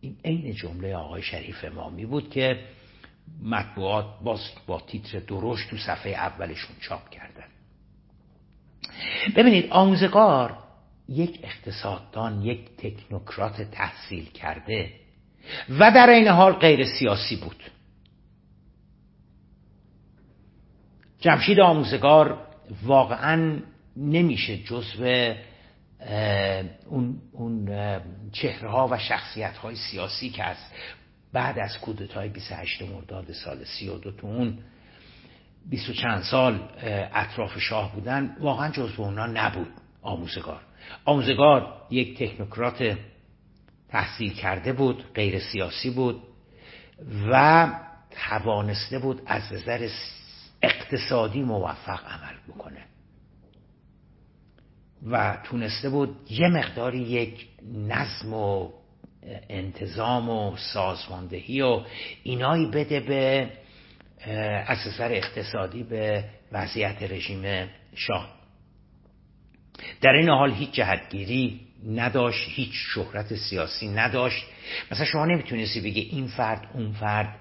[0.01, 2.59] این عین جمله آقای شریف امامی بود که
[3.43, 7.47] مطبوعات باز با تیتر درشت تو صفحه اولشون چاپ کردن.
[9.35, 10.57] ببینید آموزگار
[11.09, 14.93] یک اقتصاددان یک تکنوکرات تحصیل کرده
[15.69, 17.63] و در این حال غیر سیاسی بود.
[21.19, 22.47] جمشید آموزگار
[22.83, 23.59] واقعا
[23.97, 25.33] نمیشه جزو
[26.85, 27.69] اون, اون
[28.31, 30.57] چهره ها و شخصیت های سیاسی که از
[31.33, 34.57] بعد از کودتای 28 مرداد سال 32 تو اون
[35.69, 36.69] 20 چند سال
[37.13, 39.67] اطراف شاه بودن واقعا جزو اونا نبود
[40.01, 40.61] آموزگار.
[41.05, 42.97] آموزگار یک تکنوکرات
[43.89, 46.23] تحصیل کرده بود غیر سیاسی بود
[47.31, 47.67] و
[48.11, 49.89] توانسته بود از نظر
[50.61, 52.85] اقتصادی موفق عمل بکنه.
[55.05, 58.69] و تونسته بود یه مقداری یک نظم و
[59.49, 61.81] انتظام و سازماندهی و
[62.23, 63.49] اینایی بده به
[64.67, 68.35] از نظر اقتصادی به وضعیت رژیم شاه.
[70.01, 74.45] در این حال هیچ جهتگیری نداشت هیچ شهرت سیاسی نداشت.
[74.91, 77.35] مثلا شما نمی‌تونستی بگی این فرد اون فرد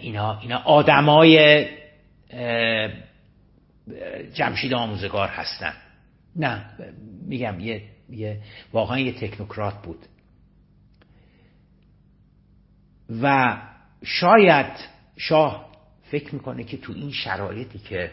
[0.00, 1.66] اینا اینا آدمای
[4.34, 5.72] جمشید آموزگار هستن.
[6.38, 6.64] نه
[7.26, 8.40] میگم یه, یه
[8.72, 9.98] واقعا یه تکنوکرات بود.
[13.22, 13.56] و
[14.04, 14.72] شاید
[15.16, 15.68] شاه
[16.10, 18.10] فکر می‌کنه که تو این شرایطی که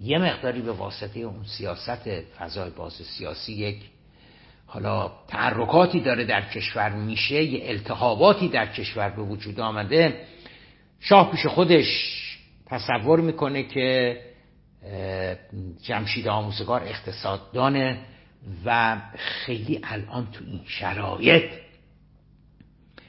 [0.00, 3.76] یه مقداری به واسطه اون سیاست فضای باز سیاسی یک
[4.66, 10.26] حالا تحرکاتی داره در کشور میشه یه التحاباتی در کشور به وجود آمده
[11.00, 11.86] شاه پیش خودش
[12.66, 14.20] تصور می‌کنه که
[15.82, 17.98] جمشید آموزگار اقتصاددانه
[18.64, 21.50] و خیلی الان تو این شرایط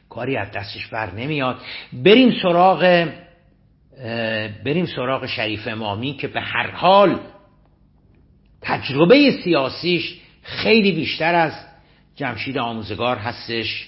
[0.09, 1.57] کاری از دستش بر نمیاد.
[1.93, 3.09] بریم سراغ
[4.65, 7.19] بریم سراغ شریف امامی که به هر حال
[8.61, 11.53] تجربه سیاسیش خیلی بیشتر از
[12.15, 13.87] جمشید آموزگار هستش.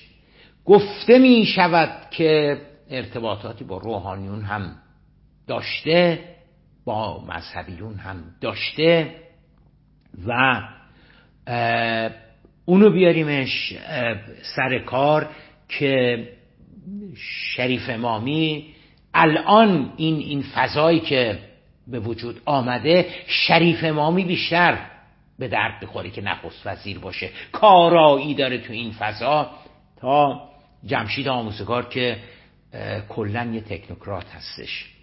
[0.65, 4.75] گفته می شود که ارتباطاتی با روحانیون هم
[5.47, 6.19] داشته.
[6.86, 9.15] با مذهبیون هم داشته
[10.28, 10.62] و
[12.65, 13.74] اونو بیاریمش
[14.56, 15.30] سر کار
[15.70, 16.28] که
[17.56, 18.65] شریف امامی
[19.13, 21.39] الان این این فضایی که
[21.88, 24.78] به وجود آمده شریف امامی بیشتر
[25.39, 27.30] به درد بخوره که نخست وزیر باشه.
[27.52, 29.52] کارایی داره تو این فضا.
[30.02, 30.50] تا
[30.86, 32.18] جمشید آموزگار که
[33.10, 34.98] کلا یه تکنوکرات هستش.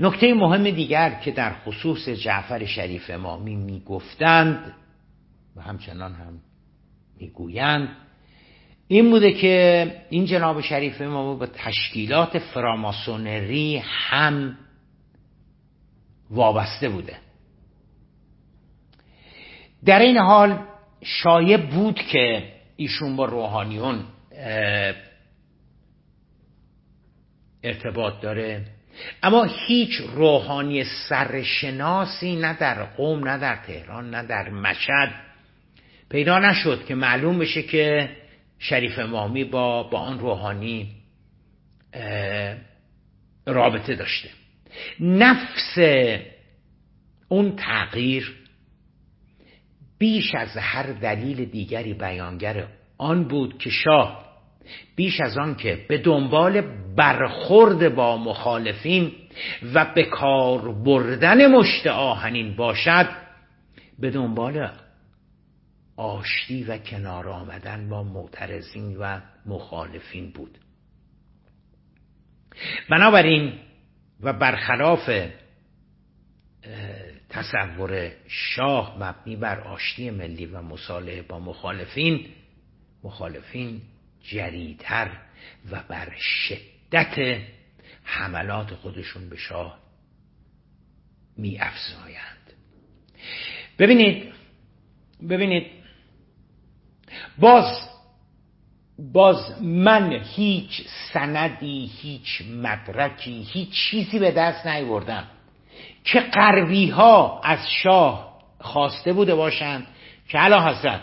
[0.00, 4.74] نکته مهم دیگر که در خصوص جعفر شریف امامی می‌گفتند
[5.56, 6.40] و همچنان هم
[7.20, 7.88] می‌گویند
[8.88, 14.58] این بوده که این جناب شریف امامی با تشکیلات فراماسونری هم
[16.30, 17.16] وابسته بوده.
[19.84, 20.58] در این حال
[21.02, 24.04] شایع بود که ایشون با روحانیون
[27.62, 28.64] ارتباط داره.
[29.22, 35.14] اما هیچ روحانی سرشناسی نه در قوم نه در تهران نه در مشهد
[36.10, 38.10] پیدا نشد که معلوم بشه که
[38.58, 40.90] شریف امامی با, با آن روحانی
[43.46, 44.28] رابطه داشته.
[45.00, 45.78] نفس
[47.28, 48.36] اون تغییر
[49.98, 52.66] بیش از هر دلیل دیگری بیانگر
[52.98, 54.26] آن بود که شاه
[54.96, 56.60] بیش از آن که به دنبال
[56.96, 59.12] برخورد با مخالفین
[59.74, 63.08] و به کار بردن مشت آهنین باشد
[63.98, 64.70] به دنبال
[65.96, 70.58] آشتی و کنار آمدن با معترضین و مخالفین بود.
[72.90, 73.52] بنابراین
[74.20, 75.10] و برخلاف
[77.28, 82.26] تصور شاه مبنی بر آشتی ملی و مصالحه با مخالفین
[83.04, 83.82] مخالفین
[84.22, 85.10] جریتر
[85.70, 86.75] و بر شدت
[88.04, 89.78] حملات خودشون به شاه
[91.36, 92.52] می افزایند
[93.78, 94.32] ببینید
[95.28, 95.66] ببینید
[97.38, 97.88] باز
[98.98, 100.82] باز من هیچ
[101.12, 105.24] سندی هیچ مدرکی هیچ چیزی به دست نیوردم
[106.04, 109.86] که قروی ها از شاه خواسته بوده باشند
[110.28, 111.00] که علا حضرت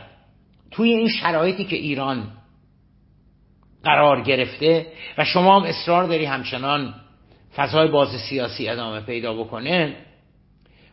[0.71, 2.31] توی این شرایطی که ایران
[3.83, 4.85] قرار گرفته
[5.17, 6.93] و شما هم اصرار داری همچنان
[7.55, 9.95] فضای باز سیاسی ادامه پیدا بکنه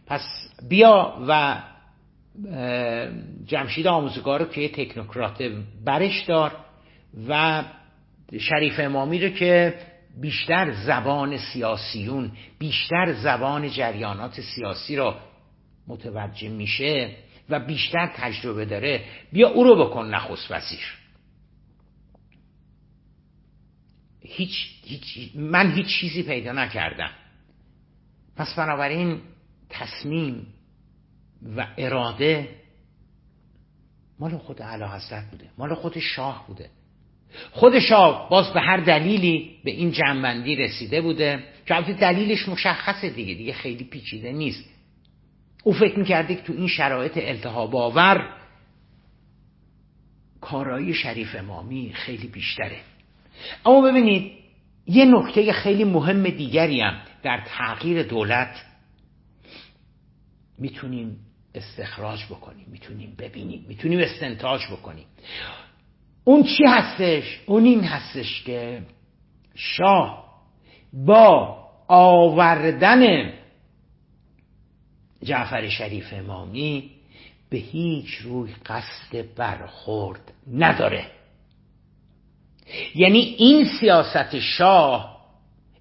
[0.06, 0.22] پس
[0.68, 1.56] بیا و
[3.46, 5.42] جمشید آموزگار رو که تکنوکرات
[5.84, 6.52] برش دار
[7.28, 7.64] و
[8.38, 9.74] شریف امامی رو که
[10.20, 15.16] بیشتر زبان سیاسیون بیشتر زبان جریانات سیاسی را
[15.88, 17.10] متوجه میشه
[17.50, 19.00] و بیشتر تجربه داره
[19.32, 20.99] بیا او رو بکن نخست وزیر.
[24.30, 27.10] هیچ, هیچ من هیچ چیزی پیدا نکردم.
[28.36, 29.20] پس بنابراین
[29.70, 30.46] تصمیم
[31.56, 32.48] و اراده
[34.18, 36.70] مال خود اعلی حضرت بوده مال خود شاه بوده.
[37.50, 43.10] خود شاه باز به هر دلیلی به این جنبندی رسیده بوده که البته دلیلش مشخصه
[43.10, 44.64] دیگه دیگه خیلی پیچیده نیست.
[45.64, 48.36] او فکر می‌کرده که تو این شرایط التهاب آور
[50.40, 52.80] کارایی شریف امامی خیلی بیشتره.
[53.66, 54.32] اما ببینید
[54.86, 58.64] یه نکته خیلی مهم دیگری هم در تغییر دولت
[60.58, 61.16] می‌تونیم
[61.54, 65.06] استخراج بکنیم می‌تونیم ببینیم می‌تونیم استنتاج بکنیم
[66.24, 68.82] اون چی هستش؟ اون این هستش که
[69.54, 70.30] شاه
[70.92, 71.56] با
[71.88, 73.32] آوردن
[75.22, 76.90] جعفر شریف امامی
[77.50, 81.19] به هیچ روی قصد برخورد نداره
[82.94, 85.20] یعنی این سیاست شاه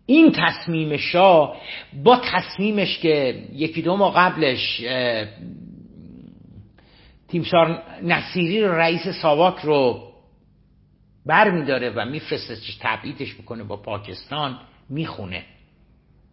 [0.05, 1.57] این تصمیم شاه
[2.03, 4.81] با تصمیمش که یکی دو ماه قبلش
[7.27, 10.09] تیمسار نصیری رو رئیس ساواک رو
[11.25, 14.59] بر میداره و میفرستش تبعیدش می‌کنه به پاکستان
[14.89, 15.43] می‌خونه.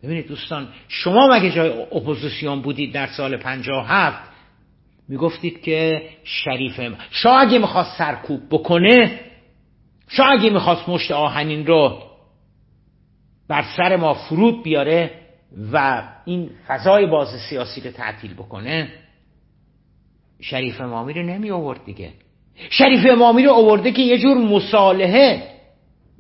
[0.03, 4.23] ببینید دوستان شما مگه جای اپوزیسیون بودید در سال 57
[5.09, 6.81] می‌گفتید که شریف
[7.11, 9.21] شاه اگه می‌خواست سرکوب بکنه
[10.09, 12.03] شاه اگه می‌خواست مشت آهنین رو
[13.49, 15.11] بر سر ما فرود بیاره
[15.73, 18.93] و این فضای باز سیاسی رو تعطیل بکنه
[20.41, 22.13] شریف امامی رو نمی آورد دیگه.
[22.71, 25.51] شریف امامی رو آورده که یه جور مصالحه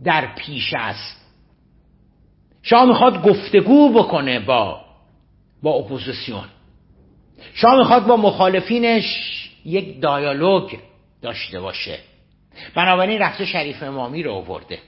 [0.04, 1.26] در پیش است.
[2.62, 4.80] شاه می‌خواد گفتگو بکنه با
[5.62, 6.44] با اپوزیسیون.
[7.54, 9.04] شاه می‌خواد با مخالفینش
[9.64, 10.74] یک دایالوگ
[11.22, 11.98] داشته باشه.
[12.74, 14.78] بنابراین رفته شریف امامی رو آورده.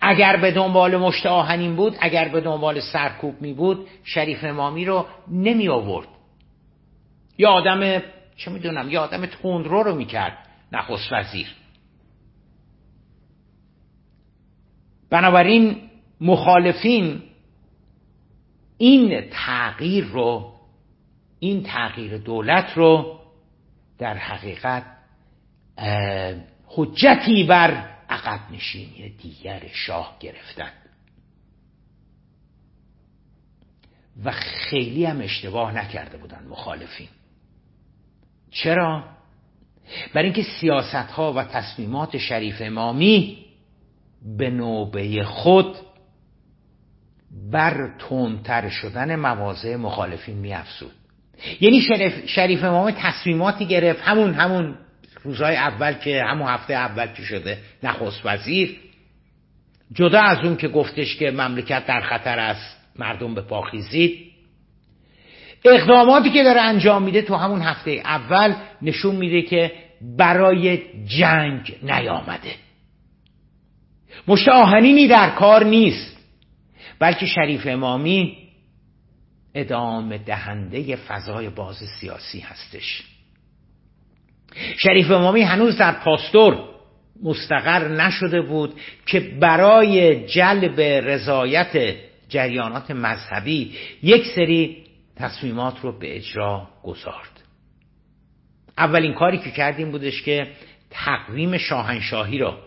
[0.00, 5.06] اگر به دنبال مشت آهنین بود اگر به دنبال سرکوب می بود شریف امامی رو
[5.28, 6.08] نمی آورد.
[7.38, 8.02] یا آدم
[8.36, 10.38] چه می‌دونم یا آدم تندرو رو می‌کرد
[10.72, 11.54] نخست وزیر.
[15.10, 15.90] بنابراین
[16.20, 17.22] مخالفین
[18.78, 20.52] این تغییر رو
[21.38, 23.20] این تغییر دولت رو
[23.98, 24.93] در حقیقت
[26.66, 30.72] حجتی بر عقب نشینی دیگر شاه گرفتند
[34.24, 37.08] و خیلی هم اشتباه نکرده بودن مخالفین
[38.50, 39.04] چرا؟
[40.14, 43.44] برای اینکه سیاست ها و تصمیمات شریف امامی
[44.38, 45.76] به نوبه خود
[47.52, 50.92] بر تندتر شدن مواضع مخالفین می افسود.
[51.60, 54.78] یعنی شریف, شریف امام تصمیماتی گرفت همون همون
[55.24, 58.76] روزهای اول که همون هفته اول که شده نخست وزیر.
[59.92, 64.34] جدا از اون که گفتش که مملکت در خطر است مردم به پاخیزید
[65.64, 69.72] اقداماتی که داره انجام میده تو همون هفته اول نشون میده که
[70.16, 72.54] برای جنگ نیامده.
[74.28, 76.16] مشت آهنینی در کار نیست
[76.98, 78.38] بلکه شریف امامی
[79.54, 83.13] ادامه دهنده فضای باز سیاسی هستش.
[84.76, 86.58] شریف امامی هنوز در پاستور
[87.22, 88.74] مستقر نشده بود
[89.06, 91.94] که برای جلب رضایت
[92.28, 94.84] جریانات مذهبی یک سری
[95.16, 97.42] تصمیمات رو به اجرا گذارد.
[98.78, 100.46] اولین کاری که کردیم بودش که
[100.90, 102.58] تقویم شاهنشاهی را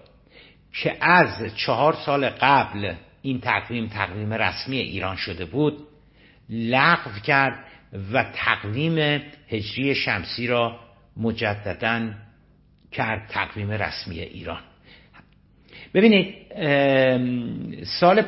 [0.73, 5.87] که از چهار سال قبل این تقویم تقویم رسمی ایران شده بود
[6.49, 7.65] لغو کرد
[8.13, 10.79] و تقویم هجری شمسی را
[11.19, 12.09] مجددا
[12.91, 14.61] کرد تقویم رسمی ایران.
[15.93, 16.35] ببینید
[17.83, 18.21] سال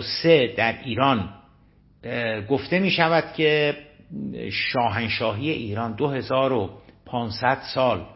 [0.00, 1.28] سه در ایران
[2.48, 3.76] گفته می شود که
[4.50, 8.06] شاهنشاهی ایران 2500 سال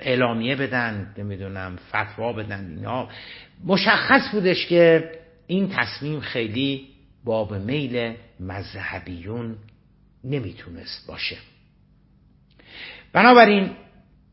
[0.01, 3.09] اعلامیه بدن نمی‌دونم فتوا بدن اینا.
[3.65, 5.11] مشخص بودش که
[5.47, 6.87] این تصمیم خیلی
[7.23, 9.55] باب میل مذهبیون
[10.23, 11.37] نمی‌تونست باشه.
[13.13, 13.71] بنابراین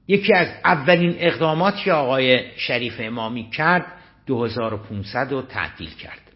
[0.09, 3.86] یکی از اولین اقداماتی آقای شریف امامی کرد
[4.26, 6.32] 2500 رو تعطیل کرد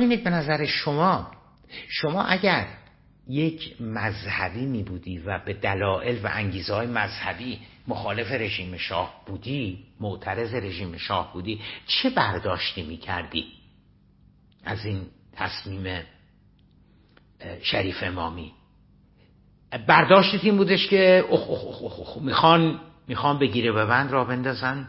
[0.00, 1.30] ببینید به نظر شما؟
[1.88, 2.66] شما اگر
[3.28, 9.86] یک مذهبی می بودی و به دلایل و انگیزه های مذهبی مخالف رژیم شاه بودی
[10.00, 13.44] معترض رژیم شاه بودی چه برداشتی می کردی
[14.64, 16.02] از این تصمیم
[17.62, 18.52] شریف امامی؟
[19.86, 24.88] برداشتت این بودش که اخ اخ اخ اخ می‌خوان می‌خوان بگیره به بند را بندازن؟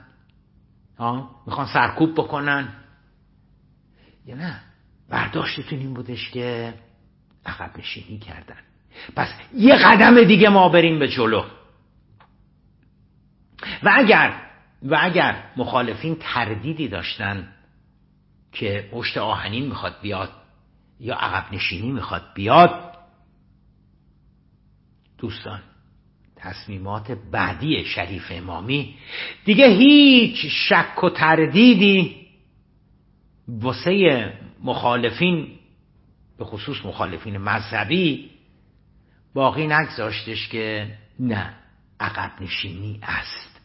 [1.48, 2.74] می‌خوان سرکوب بکنن؟
[4.26, 4.71] یا نه؟
[5.12, 6.74] برداشتتون این بودش که
[7.46, 8.58] عقب نشینی کردن.
[9.16, 11.44] پس یه قدم دیگه ما بریم به جلو.
[13.84, 14.42] و اگر
[14.84, 17.54] و اگر مخالفین تردیدی داشتن
[18.52, 20.32] که پشت آهنین می‌خواد بیاد
[21.00, 22.98] یا عقب نشینی می‌خواد بیاد
[25.18, 25.60] دوستان
[26.36, 28.96] تصمیمات بعدی شریف امامی
[29.46, 32.28] دیگه هیچ شک و تردیدی
[33.48, 34.34] واسه
[34.64, 35.48] مخالفین
[36.38, 38.32] به خصوص مخالفین مذهبی
[39.34, 41.54] باقی نگذاشتش که نه
[42.00, 43.62] عقب نشینی است.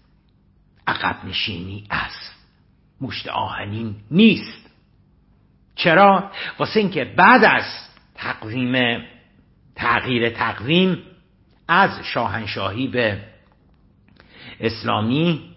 [0.87, 2.33] عقب نشینی است.
[3.01, 4.71] مشت آهنین نیست.
[5.75, 7.65] چرا؟ واسه اینکه بعد از
[8.15, 9.03] تقویم
[9.75, 11.03] تغییر تقویم
[11.69, 13.25] از شاهنشاهی به
[14.61, 15.56] اسلامی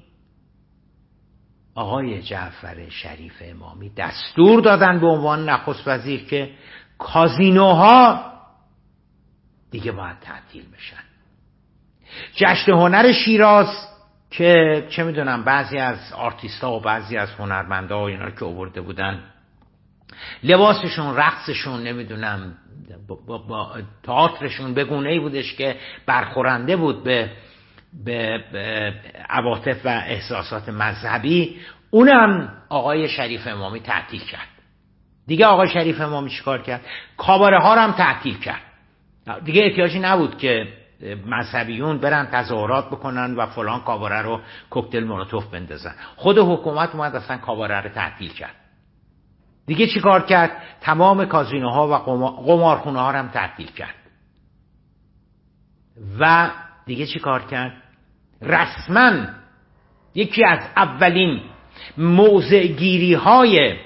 [1.80, 6.52] آقای جعفر شریف امامی دستور دادن به عنوان نخست وزیر که
[6.98, 8.32] کازینوها
[9.72, 11.04] دیگه باید تعطیل بشن.
[12.36, 13.68] جشن هنر شیراز
[14.32, 19.24] که چه می‌دونم بعضی از آرتیستا و بعضی از هنرمندا و اینا که آورده بودن
[20.44, 22.58] لباسشون رقصشون نمی‌دونم
[23.08, 25.76] با, با, تئاترشون به ای بودش که
[26.06, 27.32] برخورنده بود به
[28.06, 28.44] به
[29.30, 31.60] عواطف و احساسات مذهبی
[31.92, 34.48] اونم آقای شریف امامی تعطیل کرد.
[35.28, 36.82] دیگه آقای شریف امامی چیکار کرد؟
[37.18, 38.62] کاباره ها هم تعطیل کرد.
[39.44, 40.68] دیگه احتیاجی نبود که
[41.26, 45.96] مذهبیون برن تظاهرات بکنن و فلان کاباره رو کوکتل مولوتوف بندازن.
[46.16, 48.56] خود حکومت اومد اصلا کاباره رو تعطیل کرد.
[49.66, 51.96] دیگه چیکار کرد؟ تمام کازینوها و
[52.46, 53.96] قمارخونه ها رو هم تعطیل کرد.
[56.20, 56.50] و
[56.90, 57.84] دیگه چی کار کرد؟
[58.42, 59.26] رسما
[60.16, 61.42] یکی از اولین
[61.98, 63.78] موضع گیری های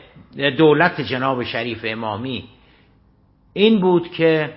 [0.58, 2.50] دولت جناب شریف امامی
[3.54, 4.54] این بود که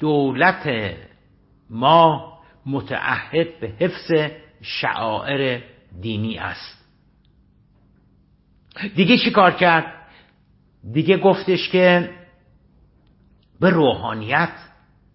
[0.00, 0.94] دولت
[1.70, 4.32] ما متعهد به حفظ
[4.62, 5.62] شعائر
[6.00, 6.84] دینی است.
[8.94, 9.92] دیگه چی کار کرد؟
[10.92, 12.10] دیگه گفتش که
[13.60, 14.67] به روحانیت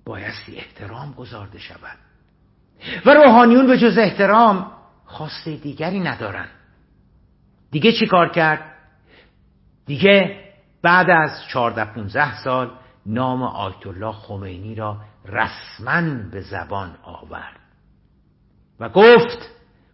[0.06, 1.98] بایستی احترام گذارده شود.
[3.06, 4.72] و روحانیون به جز احترام
[5.06, 6.48] خواسته دیگری ندارن.
[7.72, 8.74] دیگه چی کار کرد؟
[9.86, 10.44] دیگه
[10.82, 12.72] بعد از 14 15 سال
[13.06, 16.02] نام آیت الله خمینی را رسما
[16.32, 17.60] به زبان آورد
[18.80, 19.50] و گفت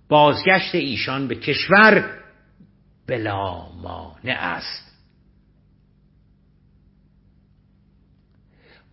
[0.09, 2.19] بازگشت ایشان به کشور
[3.07, 4.88] بلا مانع است.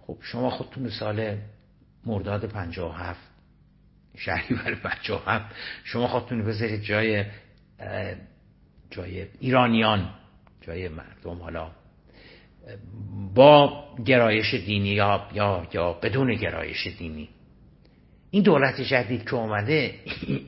[0.07, 1.36] خب شما خودتون سال
[2.07, 3.20] مرداد 57
[4.16, 5.54] شهریور 57
[5.84, 7.24] شما خودتون بذارید جای
[8.90, 10.11] جای ایرانیان
[10.61, 11.70] جای مردم حالا
[13.34, 17.28] با گرایش دینی یا یا یا بدون گرایش دینی.
[18.30, 19.94] این دولت جدید که اومده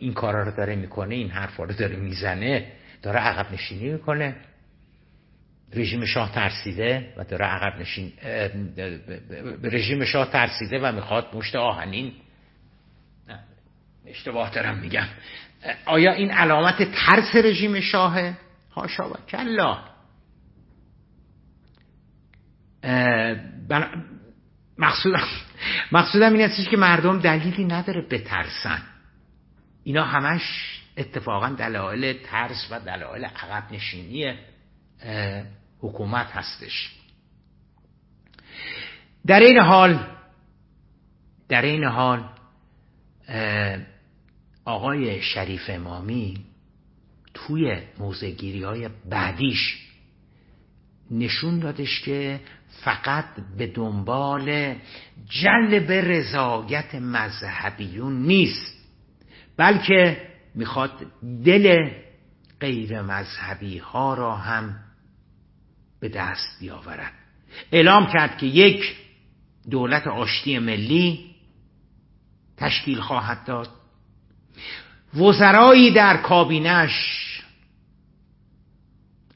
[0.00, 4.36] این کارا رو داره می‌کنه این حرفا رو داره می‌زنه داره عقب نشینی می‌کنه.
[5.72, 8.12] رژیم شاه ترسیده و داره عقب نشین
[9.62, 12.12] رژیم شاه ترسیده و می‌خواد مشت آهنین
[14.06, 15.06] اشتباه دارم میگم.
[15.86, 18.36] آیا این علامت ترس رژیم شاهه؟
[18.72, 19.78] هاشا و کلا.
[24.78, 25.26] مقصودم
[25.92, 28.82] مقصودم این هستش که مردم دلیلی نداره بترسن.
[29.84, 30.42] اینا همش
[30.96, 34.34] اتفاقا دلایل ترس و دلایل عقب نشینی
[35.80, 36.94] حکومت هستش.
[39.26, 40.06] در این حال
[41.48, 42.28] در این حال
[44.64, 46.44] آقای شریف امامی
[47.34, 49.88] توی موزگیری های بعدیش
[51.10, 52.40] نشون دادش که
[52.84, 53.24] فقط
[53.56, 54.74] به دنبال
[55.28, 58.78] جلب رضایت مذهبیون نیست
[59.56, 61.06] بلکه می‌خواد
[61.44, 61.90] دل
[62.60, 64.87] غیر مذهبی ها را هم
[66.00, 67.12] به دست بیاورد.
[67.72, 68.96] اعلام کرد که یک
[69.70, 71.34] دولت آشتی ملی
[72.56, 73.68] تشکیل خواهد داد.
[75.14, 76.92] وزرایی در کابینش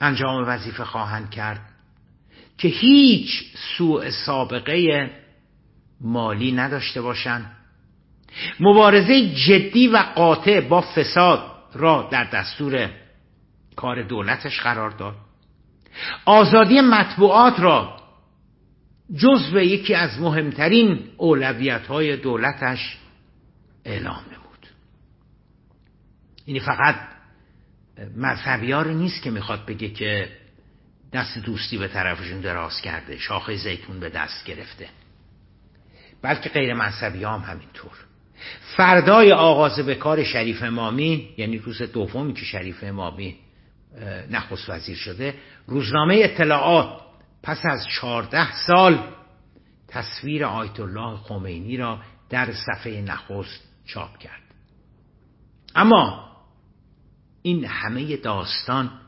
[0.01, 1.61] انجام وظیفه خواهند کرد
[2.59, 3.45] که هیچ
[3.77, 5.11] سوء سابقه
[6.01, 7.57] مالی نداشته باشند.
[8.61, 12.91] مبارزه جدی و قاطع با فساد را در دستور
[13.77, 15.17] کار دولتش قرار داد.
[16.25, 17.97] آزادی مطبوعات را
[19.17, 22.99] جزو یکی از مهمترین اولویت های دولتش
[23.85, 24.67] اعلام نمود.
[26.47, 26.97] یعنی فقط
[28.17, 30.29] مذهبیار نیست که می‌خواد بگه که
[31.13, 34.89] دست دوستی به طرفشون دراز کرده شاخه زیتون به دست گرفته.
[36.23, 37.93] بلکه غیر مذهبی هم همینطور.
[38.77, 43.37] فردای آغاز به کار شریف امامی یعنی روز دومی که شریف امامی
[44.31, 45.35] نخست وزیر شده
[45.67, 47.01] روزنامه اطلاعات
[47.43, 49.15] پس از چهارده سال
[49.89, 54.43] تصویر آیت الله خمینی را در صفحه نخست چاپ کرد.
[55.75, 56.33] اما
[57.43, 59.01] این همه داستان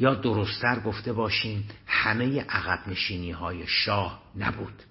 [0.00, 4.82] یا درستتر گفته باشیم همه عقب نشینی های شاه نبود.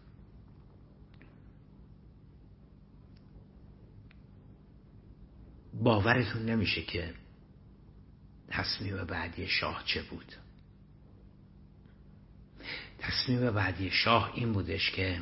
[5.83, 7.13] باورتون نمیشه که
[8.49, 10.33] تصمیم بعدی شاه چه بود؟
[12.99, 15.19] تصمیم بعدی شاه این بودش که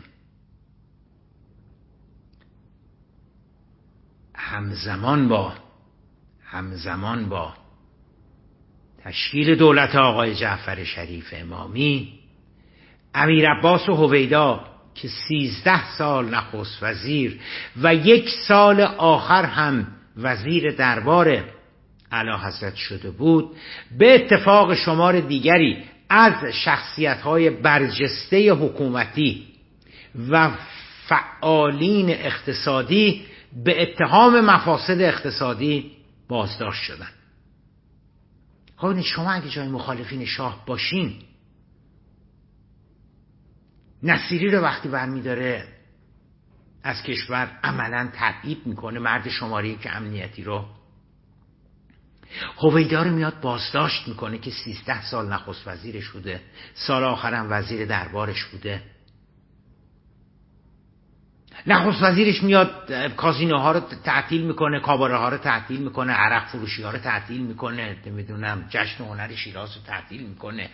[4.36, 5.54] همزمان با
[6.44, 7.54] همزمان با
[8.98, 12.20] تشکیل دولت آقای جعفر شریف امامی
[13.14, 14.66] امیر عباس و هویدا
[14.96, 17.40] که سیزده سال نخست وزیر
[17.82, 21.55] و یک سال آخر هم وزیر دربار
[22.16, 23.55] علا حضرت شده بود
[23.97, 29.47] به اتفاق شمار دیگری از شخصیت های برجسته حکومتی
[30.30, 30.51] و
[31.07, 33.26] فعالین اقتصادی
[33.63, 35.91] به اتهام مفاسد اقتصادی
[36.28, 37.09] بازداشت شدن.
[38.78, 41.13] خب شما اگه جای مخالفین شاه باشین
[44.03, 45.68] نصیری رو وقتی برمیداره
[46.84, 50.66] از کشور عملا تبعید می‌کنه مرد شماره که امنیتی رو
[52.58, 56.42] هویدا میاد بازداشت می‌کنه که سیزده سال نخست وزیرش بوده.
[56.74, 58.82] سال آخرم وزیر دربارش بوده.
[61.68, 66.92] نخست وزیرش میاد کازینوها رو تعطیل می‌کنه کاباره ها رو تعطیل می‌کنه عرق فروشی ها
[66.92, 70.70] رو تعطیل می‌کنه نمی‌دونم جشن هنر شیراز رو تعطیل می‌کنه.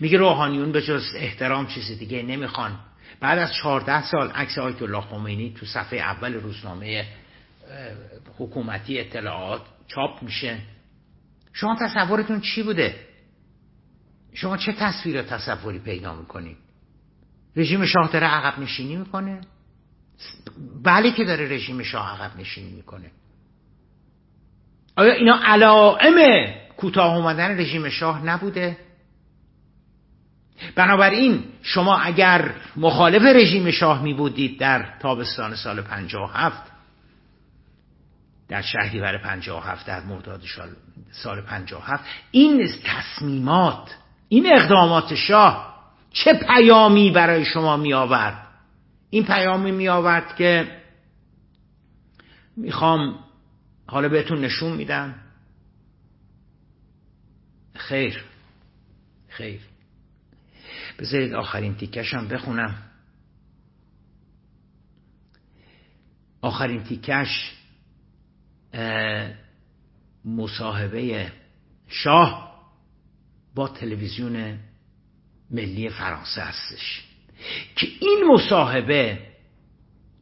[0.00, 2.78] میگه روحانیون به جز احترام چیز دیگه نمی‌خوان.
[3.20, 7.06] بعد از چهارده سال عکس آیت الله خمینی تو صفحه اول روزنامه
[8.38, 10.58] حکومتی اطلاعات چاپ میشه.
[11.54, 13.06] شما تصورتون چی بوده؟
[14.32, 16.56] شما چه تصویر تصوری پیدا می‌کنید؟
[17.56, 19.40] رژیم شاه داره عقب نشینی می‌کنه؟
[20.82, 23.10] بله که داره رژیم شاه عقب نشینی می‌کنه.
[24.96, 26.46] آیا اینا علائم
[26.76, 28.76] کوتاه اومدن رژیم شاه نبوده؟
[30.74, 36.73] بنابراین شما اگر مخالف رژیم شاه می بودید در تابستان سال 57
[38.48, 40.42] در شهریور 57 در مرداد
[41.10, 43.96] سال 57 این تصمیمات
[44.28, 45.74] این اقدامات شاه
[46.10, 48.46] چه پیامی برای شما می آورد
[49.10, 50.80] این پیامی می آورد که
[52.56, 53.18] می‌خوام
[53.86, 55.14] حالا بهتون نشون میدم.
[57.74, 58.24] خیر
[59.28, 59.60] خیر.
[60.98, 62.82] بذارید آخرین تیکش هم بخونم.
[66.42, 67.52] آخرین تیکش
[70.24, 71.32] مصاحبه
[71.88, 72.54] شاه
[73.54, 74.58] با تلویزیون
[75.50, 77.04] ملی فرانسه هستش.
[77.76, 79.18] که این مصاحبه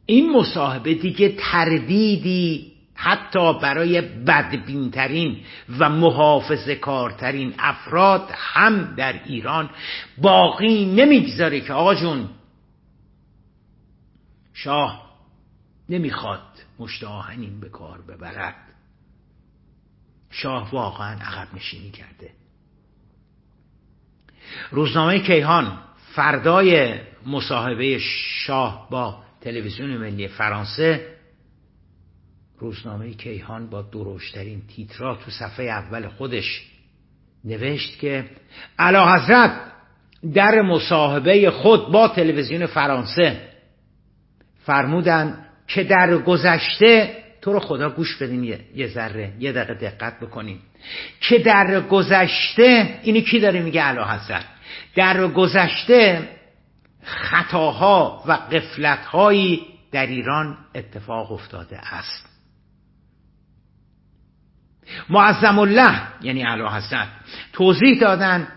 [0.05, 5.39] این مصاحبه دیگه تردیدی حتی برای بدبینترین
[5.79, 9.69] و محافظ کارترین افراد هم در ایران
[10.17, 12.29] باقی نمی‌گذاره که آقا جون
[14.53, 15.02] شاه
[15.89, 18.55] نمی‌خواد مشت آهنین به کار ببرد.
[20.29, 22.31] شاه واقعا عقب نشینی کرده.
[24.71, 25.77] روزنامه کیهان
[26.15, 27.99] فردای مصاحبه
[28.45, 31.13] شاه با تلویزیون ملی فرانسه
[32.59, 36.65] روزنامه کیهان با درشترین تیترا تو صفحه اول خودش
[37.43, 38.29] نوشت که
[38.79, 39.71] علا حضرت
[40.33, 43.49] در مصاحبه خود با تلویزیون فرانسه
[44.65, 48.43] فرمودن که در گذشته تو رو خدا گوش بدین
[48.75, 50.59] یه ذره یه دقیقه دقت بکنین
[51.19, 54.45] که در گذشته اینی کی داره میگه علا حضرت؟
[54.95, 56.29] در گذشته
[57.03, 59.61] خطاها و قفلتهایی
[59.91, 62.25] در ایران اتفاق افتاده است.
[65.09, 67.07] معظم الله یعنی علا حضرت
[67.53, 68.47] توضیح دادن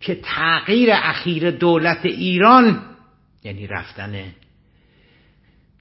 [0.00, 2.82] که تغییر اخیر دولت ایران
[3.44, 4.24] یعنی رفتن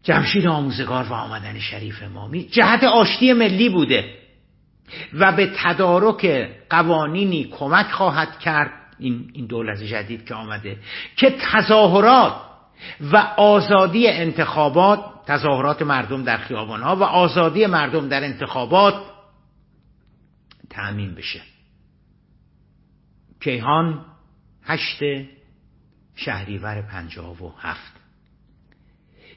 [0.04, 4.16] جمشید آموزگار و آمدن شریف امامی جهت آشتی ملی بوده
[5.14, 10.78] و به تدارک قوانینی کمک خواهد کرد این, این دولت جدید که آمده
[11.16, 12.34] که تظاهرات
[13.02, 19.04] و آزادی انتخابات تظاهرات مردم در خیابان ها و آزادی مردم در انتخابات
[20.70, 21.41] تأمین بشه.
[23.41, 24.06] کیهان
[24.64, 25.04] هشت
[26.16, 27.99] شهریور پنجاه و هفت.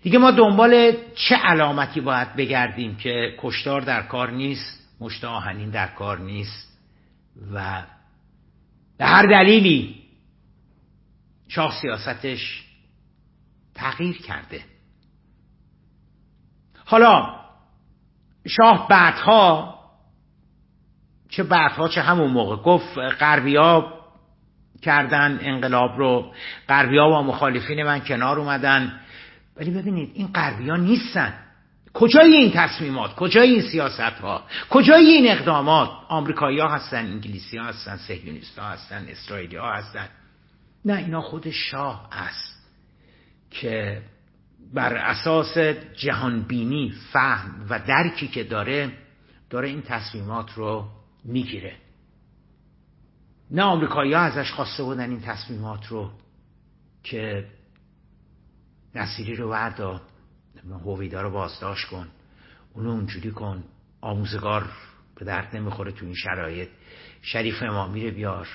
[0.02, 5.86] دیگه ما دنبال چه علامتی باید بگردیم که کشتار در کار نیست مشت آهنین در
[5.86, 6.78] کار نیست
[7.54, 7.82] و
[8.98, 10.02] به هر دلیلی
[11.48, 12.64] شاه سیاستش
[13.74, 14.64] تغییر کرده.
[16.84, 17.40] حالا
[18.46, 19.78] شاه بعدها
[21.28, 23.92] چه بعدها چه همون موقع گفت غربیا
[24.82, 26.34] کردن انقلاب رو
[26.68, 29.00] غربیا و مخالفین من کنار اومدن.
[29.56, 31.34] ولی ببینید این غربیا نیستن.
[31.94, 37.64] کجای این تصمیمات؟ کجای این سیاست ها کجای این اقدامات؟ آمریکایی ها هستن انگلیسی ها
[37.64, 40.08] هستن سهیونیست ها هستن اسرائیلی ها هستن.
[40.84, 42.68] نه اینا خود شاه است
[43.50, 44.02] که
[44.74, 45.58] بر اساس
[45.96, 48.92] جهانبینی فهم و درکی که داره
[49.50, 50.88] داره این تصمیمات رو
[51.24, 51.76] می‌گیره.
[53.50, 56.10] نه آمریکایی ها ازش خواسته بودن این تصمیمات رو
[57.02, 57.46] که
[58.94, 60.00] نصیری رو وردا
[60.84, 62.08] هویدا رو بازداشت کن.
[62.72, 63.64] اونو اونجوری کن.
[64.00, 64.70] آموزگار
[65.14, 66.68] به درد نمی‌خوره تو این شرایط.
[67.22, 68.48] شریف امامی رو بیار.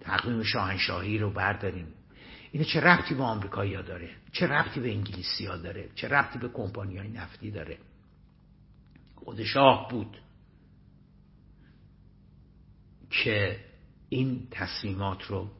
[0.00, 1.86] تقویم شاهنشاهی رو برداریم.
[2.52, 6.38] اینه چه ربطی به آمریکایی ها داره؟ چه ربطی به انگلیسی ها داره؟ چه ربطی
[6.38, 7.78] به کمپانی های نفتی داره؟
[9.14, 10.16] خود شاه بود
[13.10, 13.64] که
[14.08, 15.50] این تصمیمات رو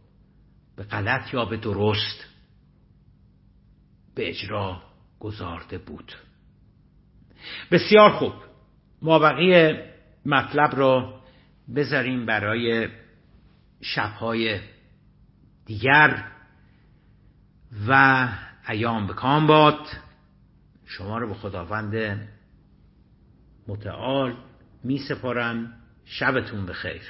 [0.76, 2.24] به غلط یا به درست
[4.20, 4.82] به اجرا
[5.20, 6.12] گذارده بود.
[7.70, 8.32] بسیار خوب.
[9.02, 9.94] ما بقیه
[10.26, 11.20] مطلب رو
[11.74, 12.88] بذاریم برای
[13.80, 14.60] شبهای
[15.66, 16.24] دیگر.
[17.88, 18.28] و
[18.68, 19.86] ایام بکام باد.
[20.86, 22.28] شما رو به خداوند
[23.68, 24.36] متعال
[24.84, 25.72] می سپارم
[26.04, 27.02] شبتون بخیر.